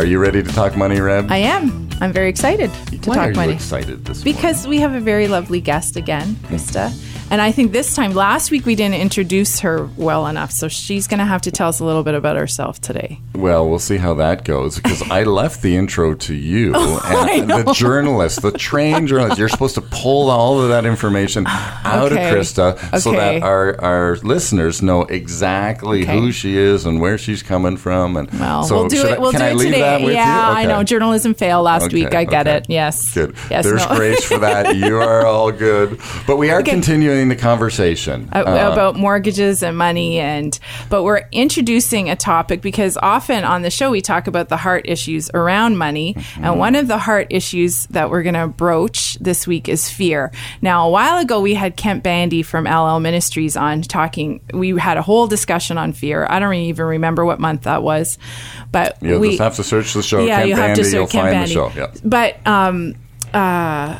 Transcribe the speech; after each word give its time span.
Are 0.00 0.06
you 0.06 0.18
ready 0.18 0.42
to 0.42 0.50
talk 0.52 0.78
money, 0.78 0.98
Reb? 0.98 1.30
I 1.30 1.36
am. 1.36 1.86
I'm 2.00 2.10
very 2.10 2.30
excited 2.30 2.70
to 3.02 3.10
Why 3.10 3.16
talk 3.16 3.26
are 3.28 3.34
money. 3.34 3.48
you 3.48 3.56
excited 3.56 4.02
this 4.06 4.22
Because 4.22 4.66
we 4.66 4.78
have 4.78 4.94
a 4.94 5.00
very 5.00 5.28
lovely 5.28 5.60
guest 5.60 5.94
again, 5.94 6.36
hmm. 6.36 6.54
Krista. 6.54 7.09
And 7.30 7.40
I 7.40 7.52
think 7.52 7.70
this 7.72 7.94
time, 7.94 8.12
last 8.12 8.50
week 8.50 8.66
we 8.66 8.74
didn't 8.74 8.96
introduce 9.00 9.60
her 9.60 9.88
well 9.96 10.26
enough. 10.26 10.50
So 10.50 10.66
she's 10.68 11.06
going 11.06 11.18
to 11.20 11.24
have 11.24 11.42
to 11.42 11.50
tell 11.52 11.68
us 11.68 11.78
a 11.78 11.84
little 11.84 12.02
bit 12.02 12.14
about 12.14 12.36
herself 12.36 12.80
today. 12.80 13.20
Well, 13.34 13.68
we'll 13.68 13.78
see 13.78 13.98
how 13.98 14.14
that 14.14 14.44
goes 14.44 14.76
because 14.80 15.08
I 15.10 15.22
left 15.22 15.62
the 15.62 15.76
intro 15.76 16.14
to 16.14 16.34
you 16.34 16.72
oh, 16.74 17.28
and 17.30 17.48
the 17.48 17.72
journalist, 17.72 18.42
the 18.42 18.50
trained 18.52 19.06
journalist. 19.08 19.38
You're 19.38 19.48
supposed 19.48 19.76
to 19.76 19.80
pull 19.80 20.28
all 20.28 20.60
of 20.60 20.68
that 20.70 20.84
information 20.84 21.46
out 21.46 22.10
Okay. 22.12 22.28
of 22.30 22.34
Krista 22.36 22.98
so 23.00 23.10
Okay. 23.10 23.38
that 23.38 23.42
our, 23.46 23.80
our 23.80 24.16
listeners 24.16 24.82
know 24.82 25.02
exactly 25.02 26.02
Okay. 26.02 26.18
who 26.18 26.32
she 26.32 26.56
is 26.56 26.84
and 26.84 27.00
where 27.00 27.16
she's 27.16 27.42
coming 27.42 27.76
from. 27.76 28.16
And 28.16 28.28
Well, 28.32 28.64
so 28.64 28.74
we'll 28.80 28.88
do 28.88 29.06
it. 29.06 29.12
I- 29.16 29.18
We'll 29.20 29.30
can 29.32 29.40
do 29.40 29.46
I 29.46 29.50
it 29.50 29.54
leave 29.56 29.68
today. 29.68 29.80
that 29.80 30.00
with 30.02 30.14
yeah? 30.14 30.50
I 30.50 30.66
know 30.66 30.82
journalism 30.82 31.34
failed 31.34 31.64
last 31.64 31.92
week. 31.92 32.12
I 32.14 32.24
get 32.24 32.46
it. 32.46 32.66
Yes. 32.68 33.14
Good. 33.14 33.36
Yes. 33.50 33.64
There's 33.64 33.86
no. 33.88 33.94
grace 33.96 34.24
for 34.24 34.38
that. 34.38 34.74
You 34.80 34.96
are 34.98 35.26
all 35.26 35.52
good. 35.52 36.00
But 36.26 36.36
we 36.36 36.50
are 36.50 36.60
Okay. 36.60 36.72
The 37.28 37.36
conversation. 37.36 38.28
Uh, 38.32 38.38
Uh, 38.46 38.72
about 38.72 38.96
mortgages 38.96 39.62
and 39.62 39.76
money 39.76 40.18
and 40.18 40.58
but 40.88 41.02
we're 41.04 41.22
introducing 41.32 42.08
a 42.10 42.16
topic 42.16 42.60
because 42.62 42.96
often 43.02 43.44
on 43.44 43.62
the 43.62 43.70
show 43.70 43.90
we 43.90 44.00
talk 44.00 44.26
about 44.26 44.48
the 44.48 44.56
heart 44.56 44.82
issues 44.88 45.30
around 45.34 45.76
money 45.78 46.14
Mm-hmm. 46.14 46.44
and 46.44 46.58
one 46.58 46.74
of 46.74 46.88
the 46.88 46.98
heart 46.98 47.26
issues 47.30 47.86
that 47.86 48.10
we're 48.10 48.22
going 48.22 48.34
to 48.34 48.46
broach 48.48 49.14
this 49.20 49.46
week 49.46 49.68
is 49.68 49.88
fear 49.90 50.32
now 50.62 50.86
a 50.86 50.90
while 50.90 51.18
ago 51.18 51.40
we 51.40 51.54
had 51.54 51.76
kent 51.76 52.02
bandy 52.02 52.42
from 52.42 52.64
ll 52.66 52.98
ministries 53.00 53.56
on 53.56 53.82
talking 53.82 54.40
we 54.52 54.70
had 54.78 54.96
a 54.96 55.02
whole 55.02 55.26
discussion 55.26 55.78
on 55.78 55.92
fear 55.92 56.26
i 56.30 56.38
don't 56.38 56.54
even 56.54 56.84
remember 56.86 57.24
what 57.24 57.38
month 57.40 57.62
that 57.62 57.82
was 57.82 58.18
but 58.72 58.96
You'll 59.02 59.20
we 59.20 59.30
just 59.30 59.40
have 59.42 59.56
to 59.56 59.64
search 59.64 59.94
the 59.94 60.02
show. 60.02 60.24
yeah, 60.24 60.38
Kent 60.38 60.48
you 60.48 60.54
have 60.56 60.66
Bandy, 60.68 60.82
to 60.82 60.88
search 60.90 61.10
Kent 61.10 61.30
Bandy. 61.30 61.48
the 61.48 61.54
show. 61.54 61.72
Yeah. 61.76 61.92
But 62.04 62.46
um, 62.46 62.94
uh, 63.34 63.98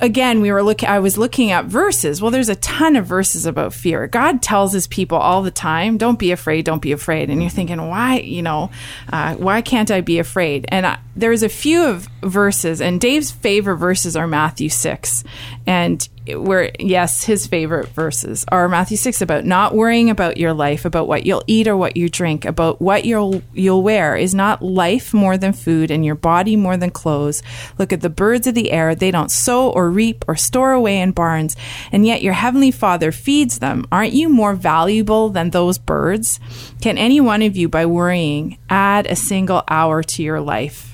again, 0.00 0.40
we 0.40 0.50
were 0.50 0.62
looking. 0.62 0.88
I 0.88 0.98
was 0.98 1.16
looking 1.18 1.50
at 1.50 1.66
verses. 1.66 2.20
Well, 2.20 2.30
there's 2.30 2.48
a 2.48 2.56
ton 2.56 2.96
of 2.96 3.06
verses 3.06 3.46
about 3.46 3.72
fear. 3.72 4.06
God 4.06 4.42
tells 4.42 4.72
His 4.72 4.86
people 4.86 5.18
all 5.18 5.42
the 5.42 5.50
time, 5.50 5.98
"Don't 5.98 6.18
be 6.18 6.32
afraid. 6.32 6.64
Don't 6.64 6.82
be 6.82 6.92
afraid." 6.92 7.30
And 7.30 7.42
you're 7.42 7.50
thinking, 7.50 7.88
why? 7.88 8.18
You 8.18 8.42
know, 8.42 8.70
uh, 9.12 9.34
why 9.34 9.62
can't 9.62 9.90
I 9.90 10.00
be 10.00 10.18
afraid? 10.18 10.66
And 10.68 10.86
I, 10.86 10.98
there's 11.20 11.42
a 11.42 11.48
few 11.48 11.84
of 11.84 12.08
verses, 12.22 12.80
and 12.80 13.00
Dave's 13.00 13.30
favorite 13.30 13.76
verses 13.76 14.16
are 14.16 14.26
Matthew 14.26 14.68
six, 14.68 15.22
and 15.66 16.06
where 16.26 16.70
yes, 16.78 17.24
his 17.24 17.46
favorite 17.46 17.88
verses 17.88 18.44
are 18.48 18.68
Matthew 18.68 18.96
six 18.96 19.20
about 19.20 19.44
not 19.44 19.74
worrying 19.74 20.10
about 20.10 20.36
your 20.36 20.52
life, 20.52 20.84
about 20.84 21.08
what 21.08 21.26
you'll 21.26 21.42
eat 21.46 21.68
or 21.68 21.76
what 21.76 21.96
you 21.96 22.08
drink, 22.08 22.44
about 22.44 22.80
what 22.80 23.04
you'll 23.04 23.42
you'll 23.52 23.82
wear. 23.82 24.16
Is 24.16 24.34
not 24.34 24.62
life 24.62 25.12
more 25.12 25.36
than 25.36 25.52
food, 25.52 25.90
and 25.90 26.04
your 26.04 26.14
body 26.14 26.56
more 26.56 26.76
than 26.76 26.90
clothes? 26.90 27.42
Look 27.78 27.92
at 27.92 28.00
the 28.00 28.10
birds 28.10 28.46
of 28.46 28.54
the 28.54 28.72
air; 28.72 28.94
they 28.94 29.10
don't 29.10 29.30
sow 29.30 29.70
or 29.70 29.90
reap 29.90 30.24
or 30.26 30.36
store 30.36 30.72
away 30.72 31.00
in 31.00 31.12
barns, 31.12 31.54
and 31.92 32.06
yet 32.06 32.22
your 32.22 32.34
heavenly 32.34 32.70
Father 32.70 33.12
feeds 33.12 33.58
them. 33.58 33.86
Aren't 33.92 34.14
you 34.14 34.28
more 34.28 34.54
valuable 34.54 35.28
than 35.28 35.50
those 35.50 35.78
birds? 35.78 36.40
Can 36.80 36.96
any 36.96 37.20
one 37.20 37.42
of 37.42 37.56
you, 37.56 37.68
by 37.68 37.84
worrying, 37.86 38.58
add 38.68 39.06
a 39.06 39.16
single 39.16 39.62
hour 39.68 40.02
to 40.02 40.22
your 40.22 40.40
life? 40.40 40.86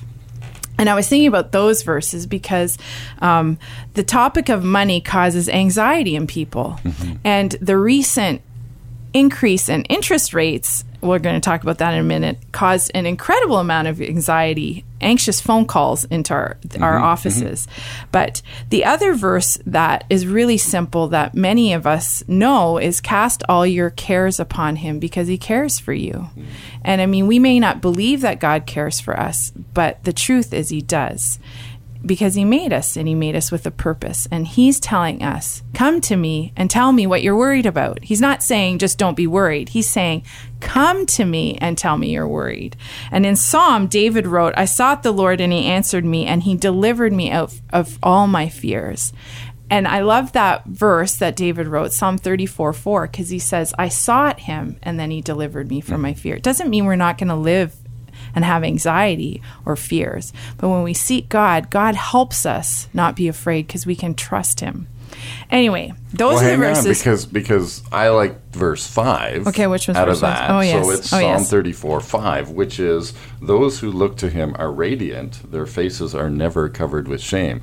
And 0.77 0.89
I 0.89 0.95
was 0.95 1.07
thinking 1.07 1.27
about 1.27 1.51
those 1.51 1.81
verses 1.81 2.27
because 2.27 2.77
um, 3.19 3.57
the 3.95 4.03
topic 4.03 4.49
of 4.49 4.63
money 4.63 5.01
causes 5.01 5.49
anxiety 5.49 6.15
in 6.15 6.27
people. 6.27 6.79
And 7.23 7.51
the 7.61 7.77
recent 7.77 8.41
increase 9.13 9.69
in 9.69 9.83
interest 9.83 10.33
rates, 10.33 10.83
we're 11.01 11.19
going 11.19 11.35
to 11.35 11.41
talk 11.41 11.61
about 11.61 11.77
that 11.77 11.93
in 11.93 11.99
a 11.99 12.03
minute, 12.03 12.39
caused 12.51 12.91
an 12.95 13.05
incredible 13.05 13.57
amount 13.57 13.87
of 13.87 14.01
anxiety, 14.01 14.83
anxious 14.99 15.39
phone 15.39 15.65
calls 15.65 16.05
into 16.05 16.33
our, 16.33 16.57
our 16.79 16.95
mm-hmm, 16.95 17.03
offices. 17.03 17.67
Mm-hmm. 17.67 18.07
But 18.11 18.41
the 18.69 18.85
other 18.85 19.13
verse 19.13 19.59
that 19.65 20.05
is 20.09 20.25
really 20.25 20.57
simple 20.57 21.07
that 21.09 21.35
many 21.35 21.73
of 21.73 21.85
us 21.85 22.23
know 22.27 22.77
is 22.77 22.99
cast 22.99 23.43
all 23.47 23.65
your 23.65 23.91
cares 23.91 24.39
upon 24.39 24.77
him 24.77 24.97
because 24.99 25.27
he 25.27 25.37
cares 25.37 25.77
for 25.77 25.93
you. 25.93 26.29
Mm. 26.35 26.45
And 26.83 27.01
I 27.01 27.05
mean, 27.05 27.27
we 27.27 27.37
may 27.37 27.59
not 27.59 27.81
believe 27.81 28.21
that 28.21 28.39
God 28.39 28.65
cares 28.65 28.99
for 28.99 29.19
us, 29.19 29.51
but 29.51 30.03
the 30.03 30.13
truth 30.13 30.51
is 30.53 30.69
he 30.69 30.81
does 30.81 31.39
because 32.07 32.35
he 32.35 32.45
made 32.45 32.73
us 32.73 32.95
and 32.95 33.07
he 33.07 33.13
made 33.13 33.35
us 33.35 33.51
with 33.51 33.65
a 33.65 33.71
purpose. 33.71 34.27
And 34.31 34.47
he's 34.47 34.79
telling 34.79 35.21
us, 35.21 35.61
come 35.73 36.01
to 36.01 36.15
me 36.15 36.53
and 36.55 36.69
tell 36.69 36.91
me 36.91 37.05
what 37.05 37.21
you're 37.21 37.37
worried 37.37 37.65
about. 37.65 38.03
He's 38.03 38.21
not 38.21 38.41
saying 38.41 38.79
just 38.79 38.97
don't 38.97 39.17
be 39.17 39.27
worried. 39.27 39.69
He's 39.69 39.89
saying, 39.89 40.23
come 40.59 41.05
to 41.07 41.25
me 41.25 41.57
and 41.59 41.77
tell 41.77 41.97
me 41.97 42.11
you're 42.11 42.27
worried. 42.27 42.75
And 43.11 43.25
in 43.25 43.35
Psalm, 43.35 43.87
David 43.87 44.25
wrote, 44.25 44.53
I 44.57 44.65
sought 44.65 45.03
the 45.03 45.11
Lord 45.11 45.41
and 45.41 45.53
he 45.53 45.65
answered 45.65 46.05
me 46.05 46.25
and 46.25 46.43
he 46.43 46.55
delivered 46.55 47.13
me 47.13 47.29
out 47.29 47.53
of 47.71 47.99
all 48.01 48.27
my 48.27 48.49
fears. 48.49 49.13
And 49.69 49.87
I 49.87 50.01
love 50.01 50.31
that 50.31 50.65
verse 50.65 51.17
that 51.17 51.35
David 51.35 51.67
wrote, 51.67 51.91
Psalm 51.91 52.17
34 52.17 52.71
4, 52.71 53.07
because 53.07 53.29
he 53.29 53.39
says, 53.39 53.73
I 53.77 53.89
sought 53.89 54.39
him 54.41 54.77
and 54.81 54.97
then 54.97 55.11
he 55.11 55.21
delivered 55.21 55.69
me 55.69 55.81
from 55.81 56.01
my 56.01 56.13
fear. 56.13 56.35
It 56.35 56.43
doesn't 56.43 56.69
mean 56.69 56.85
we're 56.85 56.95
not 56.95 57.17
going 57.17 57.27
to 57.27 57.35
live 57.35 57.75
and 58.37 58.45
have 58.45 58.63
anxiety 58.63 59.41
or 59.65 59.75
fears. 59.75 60.31
But 60.59 60.69
when 60.69 60.83
we 60.83 60.93
seek 60.93 61.27
God, 61.27 61.71
God 61.71 61.95
helps 61.95 62.45
us 62.45 62.87
not 62.93 63.15
be 63.15 63.27
afraid 63.27 63.65
because 63.65 63.87
we 63.87 63.95
can 63.95 64.13
trust 64.13 64.59
Him. 64.59 64.87
Anyway, 65.49 65.91
those 66.13 66.35
well, 66.35 66.45
are 66.45 66.51
the 66.51 66.57
verses. 66.57 66.99
because 66.99 67.25
because 67.25 67.81
I 67.91 68.09
like 68.09 68.51
verse 68.51 68.85
five. 68.85 69.47
Okay, 69.47 69.65
which 69.65 69.87
was 69.87 69.97
out 69.97 70.07
of 70.07 70.19
five? 70.19 70.37
that? 70.37 70.51
Oh, 70.51 70.59
yes. 70.59 70.85
So 70.85 70.91
it's 70.91 71.07
Oh, 71.13 71.17
Psalm 71.17 71.21
yes. 71.21 71.49
thirty-four 71.49 71.99
five, 72.01 72.51
which 72.51 72.79
is 72.79 73.13
those 73.41 73.79
who 73.79 73.91
look 73.91 74.17
to 74.17 74.29
him 74.29 74.55
are 74.59 74.71
radiant; 74.71 75.51
their 75.51 75.65
faces 75.65 76.13
are 76.13 76.29
never 76.29 76.69
covered 76.69 77.07
with 77.07 77.21
shame. 77.21 77.61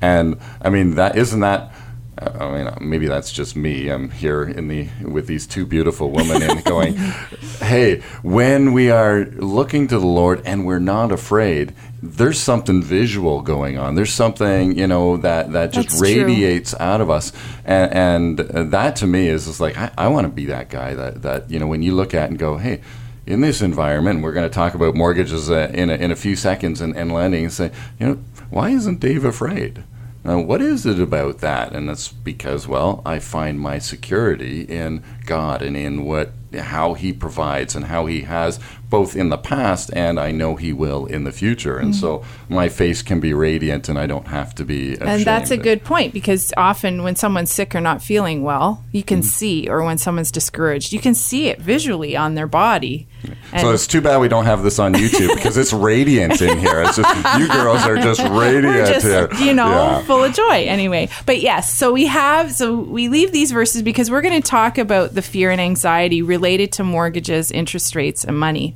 And 0.00 0.38
I 0.62 0.70
mean, 0.70 0.94
that 0.94 1.18
isn't 1.18 1.40
that. 1.40 1.70
I 2.16 2.50
mean, 2.50 2.74
maybe 2.80 3.06
that's 3.06 3.32
just 3.32 3.56
me. 3.56 3.88
I'm 3.88 4.10
here 4.10 4.44
in 4.44 4.68
the 4.68 4.88
with 5.02 5.26
these 5.26 5.46
two 5.46 5.66
beautiful 5.66 6.10
women 6.12 6.42
and 6.42 6.62
going, 6.64 6.94
"Hey, 7.60 8.00
when 8.22 8.72
we 8.72 8.90
are 8.90 9.24
looking 9.24 9.88
to 9.88 9.98
the 9.98 10.06
Lord 10.06 10.40
and 10.44 10.64
we're 10.64 10.78
not 10.78 11.10
afraid, 11.10 11.74
there's 12.00 12.38
something 12.38 12.82
visual 12.82 13.40
going 13.40 13.78
on. 13.78 13.96
There's 13.96 14.12
something 14.12 14.78
you 14.78 14.86
know 14.86 15.16
that 15.18 15.52
that 15.52 15.72
just 15.72 15.88
That's 15.88 16.00
true. 16.00 16.24
radiates 16.24 16.72
out 16.78 17.00
of 17.00 17.10
us, 17.10 17.32
and, 17.64 18.38
and 18.38 18.72
that 18.72 18.94
to 18.96 19.06
me 19.08 19.26
is 19.26 19.46
just 19.46 19.60
like 19.60 19.76
I, 19.76 19.90
I 19.98 20.08
want 20.08 20.26
to 20.26 20.32
be 20.32 20.46
that 20.46 20.68
guy 20.70 20.94
that 20.94 21.22
that 21.22 21.50
you 21.50 21.58
know 21.58 21.66
when 21.66 21.82
you 21.82 21.94
look 21.94 22.14
at 22.14 22.30
and 22.30 22.38
go, 22.38 22.56
hey." 22.58 22.80
In 23.26 23.40
this 23.40 23.62
environment, 23.62 24.20
we're 24.20 24.34
going 24.34 24.46
to 24.46 24.54
talk 24.54 24.74
about 24.74 24.94
mortgages 24.94 25.50
uh, 25.50 25.70
in, 25.72 25.88
a, 25.88 25.94
in 25.94 26.10
a 26.10 26.14
few 26.14 26.36
seconds 26.36 26.82
and, 26.82 26.94
and 26.94 27.10
lending 27.10 27.44
and 27.44 27.52
say, 27.54 27.70
you 27.98 28.06
know, 28.06 28.18
why 28.50 28.68
isn't 28.68 29.00
Dave 29.00 29.24
afraid? 29.24 29.82
Now, 30.24 30.40
what 30.40 30.62
is 30.62 30.86
it 30.86 30.98
about 30.98 31.38
that? 31.38 31.74
And 31.74 31.88
that's 31.88 32.08
because, 32.08 32.66
well, 32.66 33.02
I 33.04 33.18
find 33.18 33.60
my 33.60 33.78
security 33.78 34.62
in 34.62 35.02
God 35.26 35.60
and 35.62 35.76
in 35.76 36.04
what 36.04 36.32
how 36.54 36.94
He 36.94 37.12
provides 37.12 37.74
and 37.74 37.86
how 37.86 38.06
He 38.06 38.22
has 38.22 38.60
both 38.88 39.16
in 39.16 39.28
the 39.28 39.36
past 39.36 39.90
and 39.92 40.20
I 40.20 40.30
know 40.30 40.54
He 40.54 40.72
will 40.72 41.04
in 41.06 41.24
the 41.24 41.32
future. 41.32 41.78
And 41.78 41.96
so 41.96 42.24
my 42.48 42.68
face 42.68 43.02
can 43.02 43.18
be 43.18 43.34
radiant 43.34 43.88
and 43.88 43.98
I 43.98 44.06
don't 44.06 44.28
have 44.28 44.54
to 44.54 44.64
be. 44.64 44.92
Mm-hmm. 44.92 45.02
and 45.08 45.24
that's 45.24 45.50
a 45.50 45.56
good 45.56 45.82
point 45.82 46.12
because 46.12 46.52
often 46.56 47.02
when 47.02 47.16
someone's 47.16 47.50
sick 47.50 47.74
or 47.74 47.80
not 47.80 48.02
feeling 48.02 48.42
well, 48.44 48.84
you 48.92 49.02
can 49.02 49.18
Mm-hmm. 49.18 49.26
see, 49.26 49.68
or 49.68 49.82
when 49.82 49.98
someone's 49.98 50.30
discouraged, 50.30 50.92
you 50.92 51.00
can 51.00 51.14
see 51.14 51.48
it 51.48 51.60
visually 51.60 52.16
on 52.16 52.34
their 52.34 52.46
body. 52.46 53.08
And 53.22 53.33
So 53.60 53.70
it's 53.70 53.86
too 53.86 54.00
bad 54.00 54.18
we 54.18 54.28
don't 54.28 54.46
have 54.46 54.62
this 54.62 54.78
on 54.78 54.94
YouTube 54.94 55.34
because 55.34 55.56
it's 55.56 55.72
radiant 55.72 56.40
in 56.42 56.58
here. 56.58 56.82
It's 56.82 56.96
just 56.96 57.38
you 57.38 57.48
girls 57.48 57.82
are 57.84 57.96
just 57.96 58.20
radiant 58.30 58.88
just, 58.88 59.06
here. 59.06 59.28
you 59.34 59.54
know, 59.54 59.68
Yeah. 59.68 60.02
full 60.04 60.24
of 60.24 60.34
joy. 60.34 60.64
Anyway, 60.66 61.08
but 61.26 61.40
yes, 61.40 61.72
so 61.72 61.92
we 61.92 62.06
have, 62.06 62.52
so 62.52 62.76
we 62.76 63.08
leave 63.08 63.32
these 63.32 63.52
verses 63.52 63.82
because 63.82 64.10
we're 64.10 64.22
going 64.22 64.40
to 64.42 64.48
talk 64.48 64.76
about 64.78 65.14
the 65.14 65.22
fear 65.22 65.50
and 65.50 65.60
anxiety 65.60 66.20
related 66.22 66.72
to 66.72 66.84
mortgages, 66.84 67.50
interest 67.50 67.94
rates, 67.94 68.24
and 68.24 68.38
money. 68.38 68.74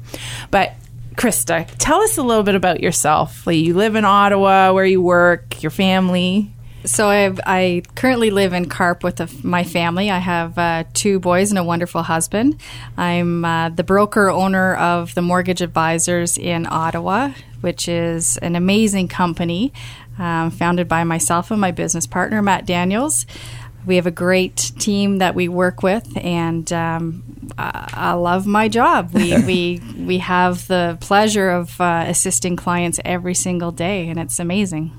But 0.50 0.74
Krista, 1.16 1.68
tell 1.78 2.00
us 2.02 2.16
a 2.16 2.22
little 2.22 2.44
bit 2.44 2.54
about 2.54 2.80
yourself. 2.80 3.46
Like 3.46 3.56
you 3.56 3.74
live 3.74 3.96
in 3.96 4.04
Ottawa, 4.04 4.72
where 4.72 4.84
you 4.84 5.02
work, 5.02 5.60
your 5.62 5.70
family. 5.70 6.52
So 6.84 7.08
I've, 7.08 7.40
I 7.44 7.82
currently 7.96 8.30
live 8.30 8.52
in 8.52 8.68
Carp 8.68 9.02
with 9.02 9.20
a, 9.20 9.28
my 9.42 9.64
family. 9.64 10.10
I 10.10 10.18
have 10.18 10.56
uh, 10.56 10.84
two 10.94 11.18
boys 11.18 11.50
and 11.50 11.58
a 11.58 11.64
wonderful 11.64 12.04
husband. 12.04 12.60
I'm 12.96 13.44
uh, 13.44 13.70
the 13.70 13.82
broker 13.82 14.30
owner 14.30 14.76
of 14.76 15.14
the 15.14 15.22
Mortgage 15.22 15.60
Advisors 15.60 16.38
in 16.38 16.66
Ottawa, 16.70 17.32
which 17.60 17.88
is 17.88 18.36
an 18.38 18.54
amazing 18.54 19.08
company 19.08 19.72
um, 20.18 20.50
founded 20.50 20.88
by 20.88 21.04
myself 21.04 21.50
and 21.50 21.60
my 21.60 21.72
business 21.72 22.06
partner, 22.06 22.42
Matt 22.42 22.64
Daniels. 22.64 23.26
We 23.84 23.96
have 23.96 24.06
a 24.06 24.12
great 24.12 24.56
team 24.78 25.18
that 25.18 25.34
we 25.34 25.48
work 25.48 25.82
with, 25.82 26.16
and 26.16 26.70
um, 26.72 27.22
I, 27.56 27.90
I 27.92 28.12
love 28.12 28.46
my 28.46 28.68
job. 28.68 29.12
We, 29.14 29.36
we, 29.46 29.80
we 29.96 30.18
have 30.18 30.66
the 30.68 30.98
pleasure 31.00 31.50
of 31.50 31.80
uh, 31.80 32.04
assisting 32.06 32.54
clients 32.54 33.00
every 33.04 33.34
single 33.34 33.72
day, 33.72 34.08
and 34.08 34.18
it's 34.18 34.38
amazing. 34.38 34.92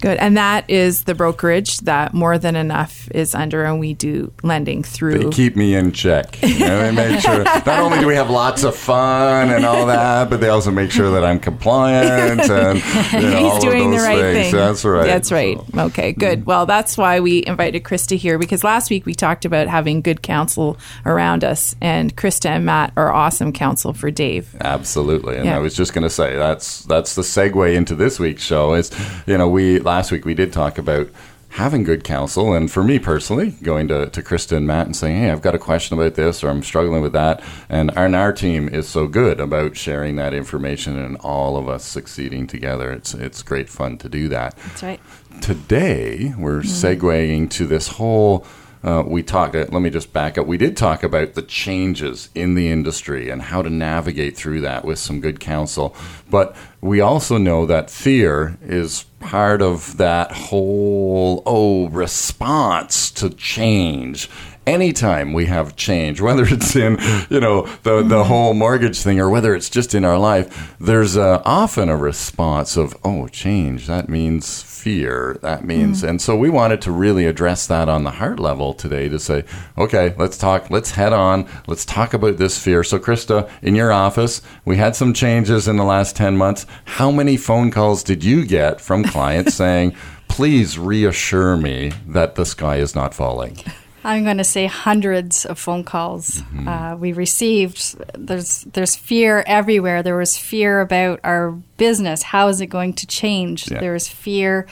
Good. 0.00 0.18
And 0.18 0.36
that 0.36 0.68
is 0.68 1.04
the 1.04 1.14
brokerage 1.14 1.78
that 1.78 2.12
More 2.14 2.38
Than 2.38 2.56
Enough 2.56 3.10
is 3.12 3.34
under, 3.34 3.64
and 3.64 3.78
we 3.78 3.94
do 3.94 4.32
lending 4.42 4.82
through. 4.82 5.18
They 5.24 5.30
keep 5.30 5.56
me 5.56 5.74
in 5.74 5.92
check. 5.92 6.40
You 6.42 6.58
know, 6.58 6.78
they 6.82 6.90
make 6.92 7.20
sure. 7.20 7.44
Not 7.44 7.68
only 7.68 8.00
do 8.00 8.06
we 8.06 8.14
have 8.14 8.30
lots 8.30 8.64
of 8.64 8.74
fun 8.76 9.50
and 9.50 9.64
all 9.64 9.86
that, 9.86 10.30
but 10.30 10.40
they 10.40 10.48
also 10.48 10.70
make 10.70 10.90
sure 10.90 11.10
that 11.12 11.24
I'm 11.24 11.38
compliant 11.38 12.50
and 12.50 12.78
you 13.12 13.20
know, 13.30 13.36
all 13.46 13.54
He's 13.54 13.64
of 13.64 13.70
doing 13.70 13.90
the 13.90 13.98
right 13.98 14.20
things. 14.20 14.50
thing. 14.50 14.56
That's 14.56 14.84
right. 14.84 15.06
That's 15.06 15.32
right. 15.32 15.58
So, 15.74 15.80
Okay, 15.82 16.12
good. 16.12 16.40
Mm. 16.42 16.44
Well, 16.46 16.66
that's 16.66 16.96
why 16.98 17.20
we 17.20 17.44
invited 17.46 17.82
Krista 17.84 18.16
here 18.16 18.38
because 18.38 18.64
last 18.64 18.90
week 18.90 19.06
we 19.06 19.14
talked 19.14 19.44
about 19.44 19.68
having 19.68 20.00
good 20.00 20.22
counsel 20.22 20.76
around 21.06 21.44
us, 21.44 21.74
and 21.80 22.14
Krista 22.16 22.46
and 22.50 22.64
Matt 22.64 22.92
are 22.96 23.12
awesome 23.12 23.52
counsel 23.52 23.92
for 23.92 24.10
Dave. 24.10 24.54
Absolutely, 24.60 25.36
and 25.36 25.46
Yeah. 25.46 25.56
I 25.56 25.58
was 25.60 25.74
just 25.74 25.92
going 25.92 26.02
to 26.02 26.10
say 26.10 26.36
that's 26.36 26.82
that's 26.84 27.14
the 27.14 27.22
segue 27.22 27.74
into 27.74 27.94
this 27.94 28.18
week's 28.18 28.42
show. 28.42 28.74
Is 28.74 28.90
you 29.26 29.36
know 29.38 29.48
we 29.52 29.78
last 29.78 30.10
week 30.10 30.24
we 30.24 30.34
did 30.34 30.52
talk 30.52 30.78
about 30.78 31.08
having 31.50 31.82
good 31.82 32.02
counsel, 32.02 32.54
and 32.54 32.70
for 32.70 32.82
me 32.82 32.98
personally, 32.98 33.50
going 33.62 33.86
to 33.88 34.08
to 34.08 34.22
Krista 34.22 34.56
and 34.56 34.66
Matt 34.66 34.86
and 34.86 34.96
saying, 34.96 35.18
"Hey, 35.18 35.30
I've 35.30 35.42
got 35.42 35.54
a 35.54 35.58
question 35.58 35.98
about 35.98 36.14
this, 36.14 36.42
or 36.42 36.48
I'm 36.48 36.62
struggling 36.62 37.02
with 37.02 37.12
that," 37.12 37.42
and 37.68 37.90
our, 37.92 38.06
and 38.06 38.16
our 38.16 38.32
team 38.32 38.68
is 38.68 38.88
so 38.88 39.06
good 39.06 39.38
about 39.38 39.76
sharing 39.76 40.16
that 40.16 40.34
information 40.34 40.98
and 40.98 41.16
all 41.18 41.56
of 41.56 41.68
us 41.68 41.84
succeeding 41.84 42.46
together. 42.46 42.90
It's 42.90 43.14
it's 43.14 43.42
great 43.42 43.68
fun 43.68 43.98
to 43.98 44.08
do 44.08 44.28
that. 44.28 44.56
That's 44.56 44.82
right. 44.82 45.00
Today, 45.40 46.34
we're 46.36 46.62
mm-hmm. 46.62 47.06
segueing 47.06 47.50
to 47.50 47.66
this 47.66 47.88
whole. 47.88 48.46
Uh, 48.82 49.02
we 49.06 49.22
talked. 49.22 49.54
Uh, 49.54 49.66
let 49.70 49.80
me 49.82 49.90
just 49.90 50.12
back 50.12 50.36
up. 50.36 50.46
We 50.46 50.58
did 50.58 50.76
talk 50.76 51.02
about 51.02 51.34
the 51.34 51.42
changes 51.42 52.30
in 52.34 52.54
the 52.54 52.70
industry 52.70 53.30
and 53.30 53.42
how 53.42 53.62
to 53.62 53.70
navigate 53.70 54.36
through 54.36 54.60
that 54.62 54.84
with 54.84 54.98
some 54.98 55.20
good 55.20 55.40
counsel. 55.40 55.94
But 56.30 56.56
we 56.80 57.00
also 57.00 57.38
know 57.38 57.64
that 57.66 57.90
fear 57.90 58.58
is 58.62 59.04
part 59.20 59.62
of 59.62 59.98
that 59.98 60.32
whole 60.32 61.42
oh 61.46 61.88
response 61.88 63.10
to 63.12 63.30
change 63.30 64.28
anytime 64.66 65.32
we 65.32 65.46
have 65.46 65.76
change, 65.76 66.20
whether 66.20 66.44
it's 66.44 66.76
in 66.76 66.98
you 67.30 67.40
know 67.40 67.66
the 67.82 68.02
the 68.02 68.24
whole 68.24 68.54
mortgage 68.54 69.00
thing 69.00 69.20
or 69.20 69.28
whether 69.28 69.54
it's 69.54 69.70
just 69.70 69.94
in 69.94 70.04
our 70.04 70.18
life, 70.18 70.74
there's 70.80 71.16
uh, 71.16 71.42
often 71.44 71.88
a 71.88 71.96
response 71.96 72.76
of 72.76 72.96
oh 73.04 73.28
change. 73.28 73.86
That 73.86 74.08
means 74.08 74.44
fear. 74.82 75.38
That 75.42 75.58
mm-hmm. 75.58 75.66
means, 75.68 76.02
and 76.02 76.20
so 76.20 76.36
we 76.36 76.50
wanted 76.50 76.82
to 76.82 76.90
really 76.90 77.26
address 77.26 77.66
that 77.68 77.88
on 77.88 78.02
the 78.02 78.10
heart 78.10 78.40
level 78.40 78.74
today 78.74 79.08
to 79.08 79.18
say, 79.18 79.44
okay, 79.78 80.14
let's 80.18 80.36
talk. 80.36 80.70
Let's 80.70 80.90
head 80.90 81.12
on. 81.12 81.48
Let's 81.68 81.84
talk 81.84 82.14
about 82.14 82.36
this 82.36 82.58
fear. 82.58 82.82
So, 82.82 82.98
Krista, 82.98 83.48
in 83.62 83.76
your 83.76 83.92
office, 83.92 84.42
we 84.64 84.76
had 84.76 84.96
some 84.96 85.14
changes 85.14 85.68
in 85.68 85.76
the 85.76 85.84
last 85.84 86.16
ten 86.16 86.36
months. 86.36 86.66
How 86.84 87.10
many 87.12 87.36
phone 87.36 87.70
calls 87.70 88.02
did 88.02 88.24
you 88.24 88.44
get 88.44 88.80
from 88.80 89.04
clients 89.04 89.54
saying? 89.62 89.94
Please 90.26 90.78
reassure 90.78 91.56
me 91.56 91.92
that 92.08 92.34
the 92.34 92.46
sky 92.46 92.76
is 92.76 92.94
not 92.94 93.14
falling. 93.14 93.58
I'm 94.04 94.24
going 94.24 94.38
to 94.38 94.44
say 94.44 94.66
hundreds 94.66 95.44
of 95.44 95.58
phone 95.58 95.84
calls 95.84 96.42
Mm-hmm. 96.42 96.68
uh, 96.68 96.96
we 96.96 97.12
received. 97.12 97.96
There's 98.18 98.62
there's 98.72 98.96
fear 98.96 99.42
everywhere. 99.46 100.02
There 100.02 100.16
was 100.16 100.36
fear 100.36 100.80
about 100.80 101.20
our 101.24 101.52
business. 101.76 102.22
How 102.22 102.48
is 102.48 102.60
it 102.60 102.66
going 102.66 102.94
to 102.94 103.06
change? 103.06 103.70
Yeah. 103.70 103.80
There 103.80 103.92
was 103.92 104.08
fear 104.08 104.66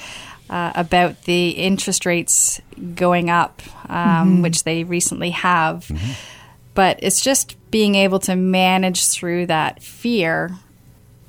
uh, 0.49 0.73
about 0.75 1.23
the 1.25 1.51
interest 1.51 2.07
rates 2.07 2.61
going 2.95 3.31
up, 3.31 3.63
um, 3.89 4.43
which 4.43 4.65
they 4.65 4.85
recently 4.85 5.31
have. 5.31 5.87
Mm-hmm. 5.87 6.13
But 6.75 6.99
it's 7.03 7.21
just 7.21 7.57
being 7.71 7.95
able 7.95 8.19
to 8.21 8.37
manage 8.37 9.09
through 9.09 9.47
that 9.47 9.83
fear. 9.83 10.51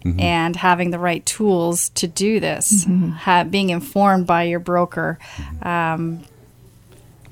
Mm-hmm. 0.04 0.20
And 0.20 0.56
having 0.56 0.90
the 0.90 0.98
right 0.98 1.24
tools 1.28 1.90
to 1.90 2.08
do 2.08 2.40
this, 2.40 2.88
ha- 3.20 3.44
being 3.44 3.70
informed 3.70 4.26
by 4.26 4.44
your 4.46 4.60
broker, 4.60 5.20
um, 5.62 6.24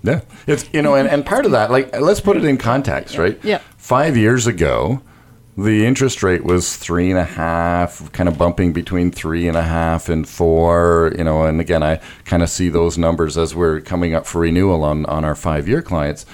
Yeah, 0.01 0.22
it's 0.48 0.69
you 0.74 0.81
know, 0.81 0.96
and, 0.96 1.10
and 1.10 1.25
part 1.25 1.46
of 1.46 1.51
that, 1.51 1.72
like, 1.72 2.00
let's 2.00 2.22
put 2.22 2.38
it 2.38 2.46
in 2.46 2.57
context, 2.57 3.18
right? 3.18 3.40
Yeah. 3.44 3.60
Five 3.78 4.16
years 4.16 4.48
ago, 4.48 5.01
the 5.57 5.86
interest 5.86 6.24
rate 6.24 6.44
was 6.44 6.78
three 6.78 7.10
and 7.10 7.19
a 7.19 7.25
half, 7.25 8.10
kind 8.13 8.30
of 8.30 8.38
bumping 8.38 8.72
between 8.72 9.12
three 9.12 9.48
and 9.48 9.57
a 9.57 9.63
half 9.63 10.07
and 10.07 10.28
four. 10.28 11.13
You 11.18 11.24
know, 11.25 11.44
and 11.44 11.60
again, 11.60 11.84
I 11.84 12.00
kind 12.24 12.44
of 12.44 12.50
see 12.50 12.69
those 12.69 12.98
numbers 12.98 13.38
as 13.38 13.54
we're 13.54 13.81
coming 13.81 14.13
up 14.16 14.25
for 14.25 14.42
renewal 14.42 14.84
on 14.84 15.06
on 15.07 15.25
our 15.25 15.36
five 15.36 15.68
year 15.68 15.81
clients, 15.81 16.25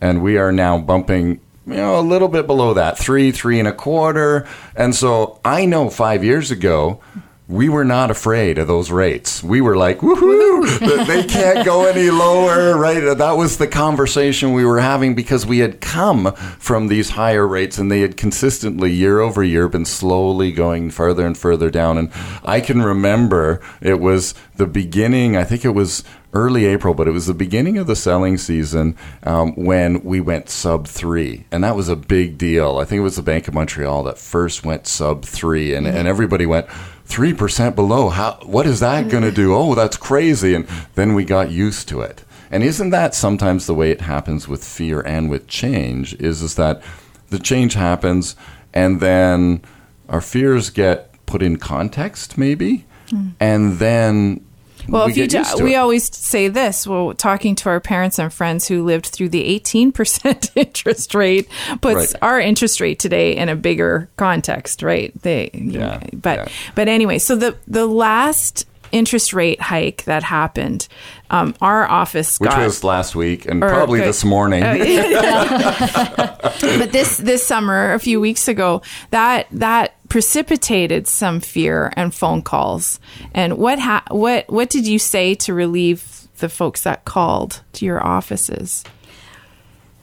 and 0.00 0.22
we 0.22 0.36
are 0.36 0.52
now 0.52 0.78
bumping. 0.78 1.40
You 1.66 1.76
know, 1.76 1.98
a 1.98 2.02
little 2.02 2.28
bit 2.28 2.46
below 2.46 2.74
that, 2.74 2.98
three, 2.98 3.32
three 3.32 3.58
and 3.58 3.66
a 3.66 3.72
quarter. 3.72 4.46
And 4.76 4.94
so 4.94 5.40
I 5.46 5.64
know 5.64 5.88
five 5.88 6.22
years 6.22 6.50
ago, 6.50 7.00
we 7.46 7.68
were 7.68 7.84
not 7.84 8.10
afraid 8.10 8.56
of 8.56 8.66
those 8.66 8.90
rates. 8.90 9.42
We 9.42 9.60
were 9.60 9.76
like, 9.76 9.98
woohoo, 9.98 10.78
th- 10.78 11.06
they 11.06 11.24
can't 11.24 11.64
go 11.64 11.84
any 11.84 12.08
lower, 12.08 12.78
right? 12.78 13.00
That 13.00 13.36
was 13.36 13.58
the 13.58 13.66
conversation 13.66 14.54
we 14.54 14.64
were 14.64 14.80
having 14.80 15.14
because 15.14 15.44
we 15.44 15.58
had 15.58 15.82
come 15.82 16.32
from 16.34 16.88
these 16.88 17.10
higher 17.10 17.46
rates 17.46 17.76
and 17.76 17.92
they 17.92 18.00
had 18.00 18.16
consistently, 18.16 18.92
year 18.92 19.20
over 19.20 19.42
year, 19.42 19.68
been 19.68 19.84
slowly 19.84 20.52
going 20.52 20.90
further 20.90 21.26
and 21.26 21.36
further 21.36 21.68
down. 21.68 21.98
And 21.98 22.10
I 22.44 22.60
can 22.60 22.80
remember 22.80 23.60
it 23.82 24.00
was 24.00 24.34
the 24.56 24.66
beginning, 24.66 25.36
I 25.36 25.44
think 25.44 25.66
it 25.66 25.74
was 25.74 26.02
early 26.32 26.64
April, 26.64 26.94
but 26.94 27.06
it 27.06 27.12
was 27.12 27.26
the 27.26 27.34
beginning 27.34 27.78
of 27.78 27.86
the 27.86 27.94
selling 27.94 28.38
season 28.38 28.96
um, 29.22 29.52
when 29.54 30.02
we 30.02 30.20
went 30.20 30.48
sub 30.48 30.86
three, 30.88 31.44
and 31.52 31.62
that 31.62 31.76
was 31.76 31.88
a 31.88 31.96
big 31.96 32.36
deal. 32.36 32.78
I 32.78 32.84
think 32.84 32.98
it 33.00 33.02
was 33.02 33.16
the 33.16 33.22
Bank 33.22 33.46
of 33.48 33.54
Montreal 33.54 34.02
that 34.04 34.18
first 34.18 34.64
went 34.64 34.86
sub 34.86 35.24
three, 35.24 35.74
and, 35.74 35.86
and 35.86 36.08
everybody 36.08 36.44
went 36.44 36.66
three 37.04 37.34
percent 37.34 37.76
below. 37.76 38.08
How? 38.08 38.38
What 38.42 38.66
is 38.66 38.80
that 38.80 39.08
going 39.08 39.22
to 39.22 39.32
do? 39.32 39.54
Oh, 39.54 39.74
that's 39.74 39.96
crazy! 39.96 40.54
And 40.54 40.66
then 40.94 41.14
we 41.14 41.24
got 41.24 41.50
used 41.50 41.88
to 41.88 42.00
it. 42.00 42.24
And 42.50 42.62
isn't 42.62 42.90
that 42.90 43.14
sometimes 43.14 43.66
the 43.66 43.74
way 43.74 43.90
it 43.90 44.02
happens 44.02 44.46
with 44.46 44.64
fear 44.64 45.00
and 45.00 45.30
with 45.30 45.46
change? 45.46 46.14
Is 46.14 46.42
is 46.42 46.54
that 46.56 46.82
the 47.30 47.38
change 47.38 47.74
happens, 47.74 48.36
and 48.72 49.00
then 49.00 49.62
our 50.08 50.20
fears 50.20 50.70
get 50.70 51.10
put 51.26 51.42
in 51.42 51.56
context, 51.56 52.38
maybe, 52.38 52.84
hmm. 53.10 53.30
and 53.40 53.78
then 53.78 54.44
Well, 54.88 55.06
we 55.06 55.12
if 55.12 55.16
you 55.18 55.26
do, 55.26 55.42
we 55.62 55.74
it. 55.74 55.78
always 55.78 56.14
say 56.16 56.48
this. 56.48 56.86
Well, 56.86 57.14
talking 57.14 57.54
to 57.56 57.68
our 57.68 57.80
parents 57.80 58.18
and 58.18 58.32
friends 58.32 58.68
who 58.68 58.84
lived 58.84 59.06
through 59.06 59.30
the 59.30 59.44
eighteen 59.44 59.92
percent 59.92 60.50
interest 60.56 61.14
rate 61.14 61.48
puts 61.80 62.12
Right. 62.12 62.22
our 62.22 62.40
interest 62.40 62.80
rate 62.80 62.98
today 62.98 63.36
in 63.36 63.48
a 63.48 63.56
bigger 63.56 64.08
context, 64.16 64.82
right? 64.82 65.12
They, 65.22 65.50
Yeah, 65.54 66.02
but 66.12 66.38
yeah. 66.38 66.48
but 66.74 66.88
anyway, 66.88 67.18
so 67.18 67.36
the 67.36 67.56
the 67.66 67.86
last 67.86 68.66
interest 68.94 69.32
rate 69.32 69.60
hike 69.60 70.04
that 70.04 70.22
happened, 70.22 70.88
um, 71.30 71.54
our 71.60 71.86
office 71.86 72.38
which 72.38 72.50
got 72.50 72.64
was 72.64 72.84
last 72.84 73.14
week 73.14 73.46
and 73.46 73.62
or- 73.62 73.68
probably 73.68 74.00
okay. 74.00 74.06
this 74.06 74.24
morning. 74.24 74.62
Yeah. 74.62 76.36
but 76.40 76.92
this 76.92 77.18
this 77.18 77.46
summer, 77.46 77.92
a 77.92 77.98
few 77.98 78.20
weeks 78.20 78.48
ago, 78.48 78.82
that 79.10 79.46
that 79.50 79.96
precipitated 80.08 81.08
some 81.08 81.40
fear 81.40 81.92
and 81.96 82.14
phone 82.14 82.42
calls. 82.42 83.00
And 83.32 83.58
what 83.58 83.78
ha- 83.78 84.04
what 84.10 84.48
what 84.48 84.70
did 84.70 84.86
you 84.86 84.98
say 84.98 85.34
to 85.36 85.52
relieve 85.52 86.28
the 86.38 86.48
folks 86.48 86.82
that 86.82 87.04
called 87.04 87.62
to 87.74 87.84
your 87.84 88.04
offices? 88.04 88.84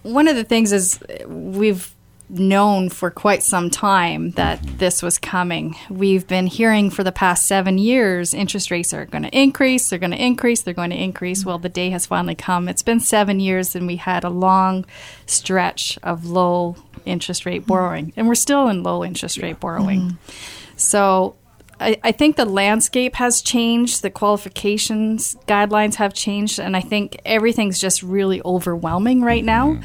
one 0.04 0.28
of 0.28 0.36
the 0.36 0.44
things 0.44 0.72
is 0.72 1.00
we've 1.28 1.94
known 2.32 2.90
for 2.90 3.12
quite 3.12 3.44
some 3.44 3.70
time 3.70 4.32
that 4.32 4.62
mm-hmm. 4.62 4.78
this 4.78 5.04
was 5.04 5.18
coming. 5.18 5.76
We've 5.90 6.26
been 6.26 6.48
hearing 6.48 6.90
for 6.90 7.04
the 7.04 7.12
past 7.12 7.46
seven 7.46 7.78
years 7.78 8.34
interest 8.34 8.72
rates 8.72 8.94
are 8.94 9.06
going 9.06 9.24
to 9.24 9.38
increase, 9.38 9.90
they're 9.90 10.00
going 10.00 10.12
to 10.12 10.24
increase, 10.24 10.62
they're 10.62 10.74
going 10.74 10.92
to 10.92 11.02
increase. 11.02 11.46
Well, 11.46 11.60
the 11.60 11.70
day 11.70 11.90
has 11.90 12.06
finally 12.06 12.36
come. 12.36 12.70
It's 12.70 12.84
been 12.84 13.00
seven 13.00 13.40
years 13.40 13.76
and 13.76 13.86
we 13.86 13.98
had 13.98 14.24
a 14.24 14.30
long 14.30 14.86
stretch 15.26 16.00
of 16.04 16.26
low 16.26 16.78
interest 17.06 17.46
rate 17.46 17.62
mm-hmm. 17.62 17.70
borrowing, 17.70 18.14
and 18.16 18.28
we're 18.28 18.36
still 18.36 18.68
in 18.68 18.84
low 18.84 19.04
interest 19.04 19.38
rate 19.38 19.60
borrowing. 19.60 20.02
Mm-hmm. 20.02 20.78
So 20.78 21.36
I, 21.80 21.98
I 22.04 22.12
think 22.12 22.36
the 22.36 22.46
landscape 22.46 23.16
has 23.16 23.42
changed, 23.42 24.04
the 24.04 24.10
qualifications 24.10 25.36
guidelines 25.48 25.96
have 25.96 26.14
changed, 26.14 26.60
and 26.60 26.78
I 26.78 26.82
think 26.82 27.20
everything's 27.26 27.80
just 27.80 28.04
really 28.04 28.42
overwhelming 28.46 29.22
right 29.22 29.44
now. 29.44 29.82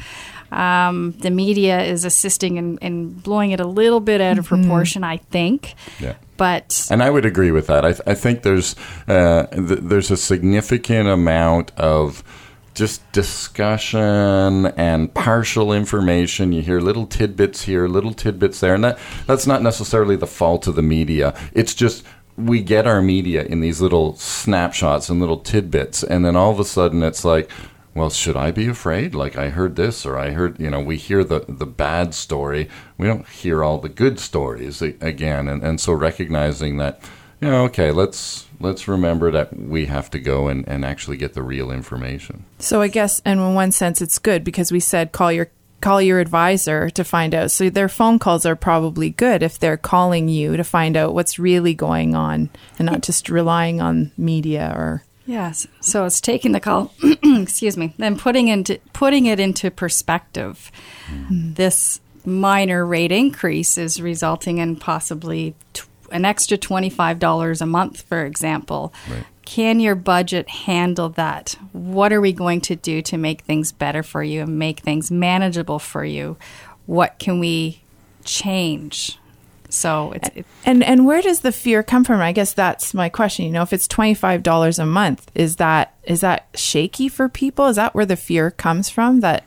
Um, 0.51 1.11
the 1.19 1.29
media 1.31 1.83
is 1.83 2.05
assisting 2.05 2.57
in, 2.57 2.77
in 2.77 3.13
blowing 3.13 3.51
it 3.51 3.59
a 3.59 3.67
little 3.67 3.99
bit 3.99 4.21
out 4.21 4.37
of 4.37 4.47
proportion, 4.47 5.03
I 5.03 5.17
think. 5.17 5.75
Yeah. 5.99 6.15
But 6.37 6.87
And 6.91 7.01
I 7.01 7.09
would 7.09 7.25
agree 7.25 7.51
with 7.51 7.67
that. 7.67 7.83
I, 7.83 7.93
th- 7.93 8.03
I 8.05 8.13
think 8.13 8.43
there's 8.43 8.75
uh, 9.07 9.47
th- 9.47 9.79
there's 9.81 10.11
a 10.11 10.17
significant 10.17 11.09
amount 11.09 11.71
of 11.77 12.23
just 12.75 13.11
discussion 13.11 14.67
and 14.77 15.11
partial 15.15 15.73
information. 15.73 16.53
You 16.53 16.61
hear 16.61 16.79
little 16.79 17.07
tidbits 17.07 17.63
here, 17.63 17.87
little 17.87 18.13
tidbits 18.13 18.59
there, 18.59 18.75
and 18.75 18.83
that 18.83 18.99
that's 19.25 19.47
not 19.47 19.63
necessarily 19.63 20.15
the 20.15 20.27
fault 20.27 20.67
of 20.67 20.75
the 20.75 20.83
media. 20.83 21.33
It's 21.53 21.73
just 21.73 22.03
we 22.37 22.61
get 22.61 22.85
our 22.85 23.01
media 23.01 23.43
in 23.45 23.61
these 23.61 23.81
little 23.81 24.15
snapshots 24.17 25.09
and 25.09 25.19
little 25.19 25.39
tidbits, 25.39 26.03
and 26.03 26.23
then 26.23 26.35
all 26.35 26.51
of 26.51 26.59
a 26.59 26.65
sudden 26.65 27.03
it's 27.03 27.25
like. 27.25 27.49
Well, 27.97 28.11
should 28.11 28.37
I 28.37 28.51
be 28.51 28.67
afraid? 28.67 29.15
Like 29.15 29.37
I 29.37 29.49
heard 29.49 29.75
this, 29.75 30.05
or 30.05 30.19
I 30.19 30.29
heard, 30.29 30.59
you 30.59 30.69
know, 30.69 30.79
we 30.79 30.97
hear 30.97 31.23
the 31.23 31.45
the 31.49 31.65
bad 31.65 32.13
story. 32.13 32.69
We 32.95 33.07
don't 33.07 33.27
hear 33.27 33.63
all 33.63 33.79
the 33.79 33.89
good 33.89 34.19
stories 34.19 34.83
again, 34.83 35.47
and, 35.47 35.63
and 35.63 35.81
so 35.81 35.93
recognizing 35.93 36.77
that, 36.77 37.01
you 37.41 37.49
know, 37.49 37.63
okay, 37.65 37.89
let's 37.89 38.45
let's 38.59 38.87
remember 38.87 39.31
that 39.31 39.57
we 39.59 39.87
have 39.87 40.11
to 40.11 40.19
go 40.19 40.47
and, 40.47 40.67
and 40.67 40.85
actually 40.85 41.17
get 41.17 41.33
the 41.33 41.41
real 41.41 41.71
information. 41.71 42.45
So 42.59 42.81
I 42.81 42.87
guess, 42.87 43.19
and 43.25 43.39
in 43.39 43.55
one 43.55 43.71
sense, 43.71 43.99
it's 43.99 44.19
good 44.19 44.43
because 44.43 44.71
we 44.71 44.79
said 44.79 45.11
call 45.11 45.31
your 45.31 45.49
call 45.81 45.99
your 45.99 46.19
advisor 46.19 46.91
to 46.91 47.03
find 47.03 47.33
out. 47.33 47.49
So 47.49 47.71
their 47.71 47.89
phone 47.89 48.19
calls 48.19 48.45
are 48.45 48.55
probably 48.55 49.09
good 49.09 49.41
if 49.41 49.57
they're 49.57 49.75
calling 49.75 50.29
you 50.29 50.55
to 50.55 50.63
find 50.63 50.95
out 50.95 51.15
what's 51.15 51.39
really 51.39 51.73
going 51.73 52.13
on 52.13 52.51
and 52.77 52.85
not 52.85 53.01
just 53.01 53.27
relying 53.27 53.81
on 53.81 54.11
media 54.17 54.71
or. 54.75 55.03
Yes. 55.27 55.67
So 55.81 56.05
it's 56.05 56.21
taking 56.21 56.53
the 56.53 56.59
call, 56.61 56.93
excuse 57.23 57.77
me, 57.77 57.93
then 57.97 58.17
putting 58.17 58.47
into 58.47 58.79
putting 58.93 59.25
it 59.25 59.39
into 59.39 59.69
perspective. 59.69 60.71
Hmm. 61.05 61.53
This 61.53 61.99
minor 62.25 62.85
rate 62.85 63.11
increase 63.11 63.77
is 63.77 64.01
resulting 64.01 64.57
in 64.57 64.77
possibly 64.77 65.53
t- 65.73 65.83
an 66.11 66.23
extra 66.23 66.57
twenty 66.57 66.89
five 66.89 67.19
dollars 67.19 67.61
a 67.61 67.65
month, 67.65 68.01
for 68.03 68.25
example. 68.25 68.93
Can 69.43 69.79
your 69.79 69.95
budget 69.95 70.49
handle 70.49 71.09
that? 71.09 71.55
What 71.71 72.11
are 72.11 72.19
we 72.19 72.33
going 72.33 72.59
to 72.61 72.75
do 72.75 73.01
to 73.03 73.17
make 73.17 73.41
things 73.41 73.71
better 73.71 74.03
for 74.03 74.23
you 74.23 74.41
and 74.41 74.57
make 74.57 74.79
things 74.79 75.11
manageable 75.11 75.79
for 75.79 76.03
you? 76.03 76.37
What 76.85 77.19
can 77.19 77.39
we 77.39 77.81
change? 78.25 79.19
So 79.69 80.13
it's, 80.13 80.29
it, 80.35 80.45
And 80.65 80.83
and 80.83 81.05
where 81.05 81.21
does 81.21 81.41
the 81.41 81.51
fear 81.51 81.83
come 81.83 82.03
from? 82.03 82.21
I 82.21 82.31
guess 82.31 82.53
that's 82.53 82.93
my 82.93 83.09
question. 83.09 83.45
You 83.45 83.51
know, 83.51 83.63
if 83.63 83.73
it's 83.73 83.87
twenty 83.87 84.13
five 84.13 84.43
dollars 84.43 84.79
a 84.79 84.85
month, 84.85 85.29
is 85.35 85.57
that 85.57 85.93
is 86.03 86.21
that 86.21 86.47
shaky 86.55 87.09
for 87.09 87.27
people? 87.27 87.67
Is 87.67 87.75
that 87.75 87.93
where 87.93 88.05
the 88.05 88.15
fear 88.15 88.51
comes 88.51 88.89
from? 88.89 89.19
That 89.19 89.43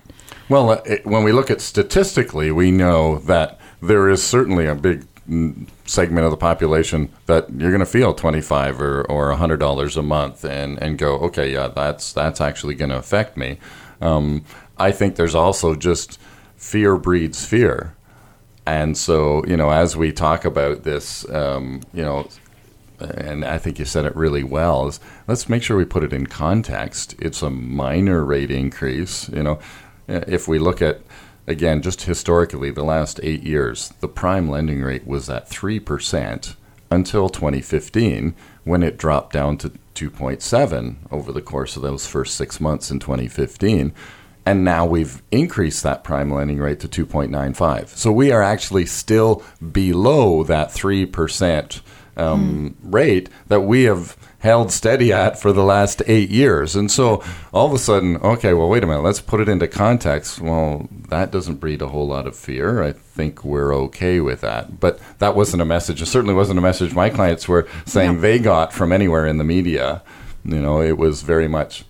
Well, 0.49 0.71
uh, 0.71 0.83
it, 0.85 1.07
when 1.07 1.25
we 1.25 1.33
look 1.33 1.50
at 1.50 1.61
statistically, 1.61 2.53
we 2.53 2.71
know 2.71 3.19
that 3.21 3.59
there 3.81 4.09
is 4.09 4.23
certainly 4.23 4.67
a 4.67 4.75
big 4.75 5.07
mm, 5.29 5.67
segment 5.87 6.25
of 6.25 6.31
the 6.31 6.37
population 6.37 7.11
that 7.27 7.50
you're 7.50 7.71
going 7.71 7.81
to 7.81 7.87
feel 7.87 8.15
25 8.15 8.81
or, 8.81 9.03
or 9.03 9.35
$100 9.35 9.97
a 9.97 10.03
month 10.03 10.45
and, 10.45 10.81
and 10.83 10.99
go, 10.99 11.17
okay, 11.19 11.53
yeah, 11.53 11.69
that's, 11.69 12.12
that's 12.12 12.41
actually 12.41 12.75
going 12.75 12.91
to 12.91 12.97
affect 12.97 13.37
me. 13.37 13.59
Um, 14.00 14.45
I 14.79 14.93
think 14.93 15.17
there's 15.17 15.35
also 15.35 15.75
just 15.75 16.19
fear 16.57 16.97
breeds 16.97 17.45
fear. 17.45 17.97
And 18.67 18.97
so, 18.97 19.45
you 19.47 19.57
know, 19.57 19.71
as 19.71 19.97
we 19.97 20.12
talk 20.12 20.45
about 20.45 20.85
this, 20.85 21.29
um, 21.31 21.83
you 21.93 22.02
know, 22.02 22.29
and 23.00 23.45
I 23.45 23.59
think 23.59 23.79
you 23.79 23.85
said 23.85 24.05
it 24.05 24.14
really 24.14 24.45
well, 24.45 24.88
is 24.88 25.00
let's 25.26 25.49
make 25.49 25.62
sure 25.62 25.76
we 25.76 25.85
put 25.85 26.05
it 26.05 26.12
in 26.12 26.26
context. 26.26 27.14
It's 27.19 27.43
a 27.43 27.50
minor 27.50 28.25
rate 28.25 28.50
increase. 28.50 29.29
You 29.31 29.43
know, 29.43 29.59
if 30.07 30.47
we 30.47 30.59
look 30.59 30.83
at, 30.83 31.00
again, 31.47 31.83
just 31.83 32.02
historically, 32.02 32.71
the 32.71 32.85
last 32.85 33.21
eight 33.23 33.43
years, 33.43 33.95
the 34.00 34.09
prime 34.09 34.49
lending 34.49 34.83
rate 34.83 35.07
was 35.07 35.31
at 35.31 35.49
3% 35.49 36.55
until 36.90 37.29
2015 37.29 38.35
when 38.64 38.83
it 38.83 38.99
dropped 38.99 39.33
down 39.33 39.57
to 39.59 39.71
2.7 39.95 40.97
over 41.11 41.33
the 41.33 41.43
course 41.43 41.76
of 41.76 41.83
those 41.83 42.07
first 42.07 42.35
six 42.35 42.61
months 42.61 42.90
in 42.90 42.99
2015 42.99 43.93
and 44.47 44.64
now 44.64 44.87
we've 44.87 45.23
increased 45.30 45.82
that 45.82 46.04
prime 46.04 46.32
lending 46.32 46.59
rate 46.59 46.80
to 46.80 46.88
2.95. 46.88 47.88
So 47.88 48.11
we 48.11 48.32
are 48.32 48.42
actually 48.42 48.87
still 48.87 49.42
below 49.73 50.42
that 50.44 50.68
3% 50.68 51.80
um, 52.16 52.76
rate 52.82 53.28
that 53.49 53.61
we 53.61 53.85
have 53.85 54.16
held 54.40 54.73
steady 54.73 55.12
at 55.12 55.38
for 55.38 55.52
the 55.52 55.62
last 55.62 56.02
eight 56.06 56.30
years. 56.30 56.75
And 56.75 56.90
so 56.90 57.23
all 57.52 57.66
of 57.66 57.75
a 57.75 57.78
sudden, 57.78 58.16
okay, 58.16 58.54
well, 58.54 58.68
wait 58.68 58.82
a 58.82 58.87
minute, 58.87 59.02
let's 59.02 59.20
put 59.20 59.40
it 59.40 59.49
into 59.49 59.68
context. 59.68 60.40
Well, 60.40 60.88
that 61.09 61.30
doesn't 61.30 61.56
breed 61.56 61.82
a 61.82 61.88
whole 61.88 62.09
lot 62.09 62.26
of 62.26 62.35
fear. 62.35 62.82
I 62.82 62.92
think 62.92 63.44
we're 63.44 63.75
okay 63.75 64.20
with 64.20 64.40
that. 64.40 64.80
But 64.80 64.99
that 65.18 65.37
wasn't 65.37 65.62
a 65.62 65.66
message. 65.66 66.00
It 66.00 66.06
certainly 66.06 66.35
wasn't 66.35 66.59
a 66.59 66.62
message 66.62 66.94
my 66.94 67.11
clients 67.11 67.47
were 67.47 67.68
saying 67.85 68.20
they 68.20 68.38
got 68.38 68.73
from 68.73 68.92
anywhere 68.92 69.26
in 69.26 69.37
the 69.37 69.44
media. 69.44 70.02
You 70.44 70.61
know, 70.61 70.80
it 70.80 70.97
was 70.97 71.20
very 71.20 71.49
much 71.49 71.85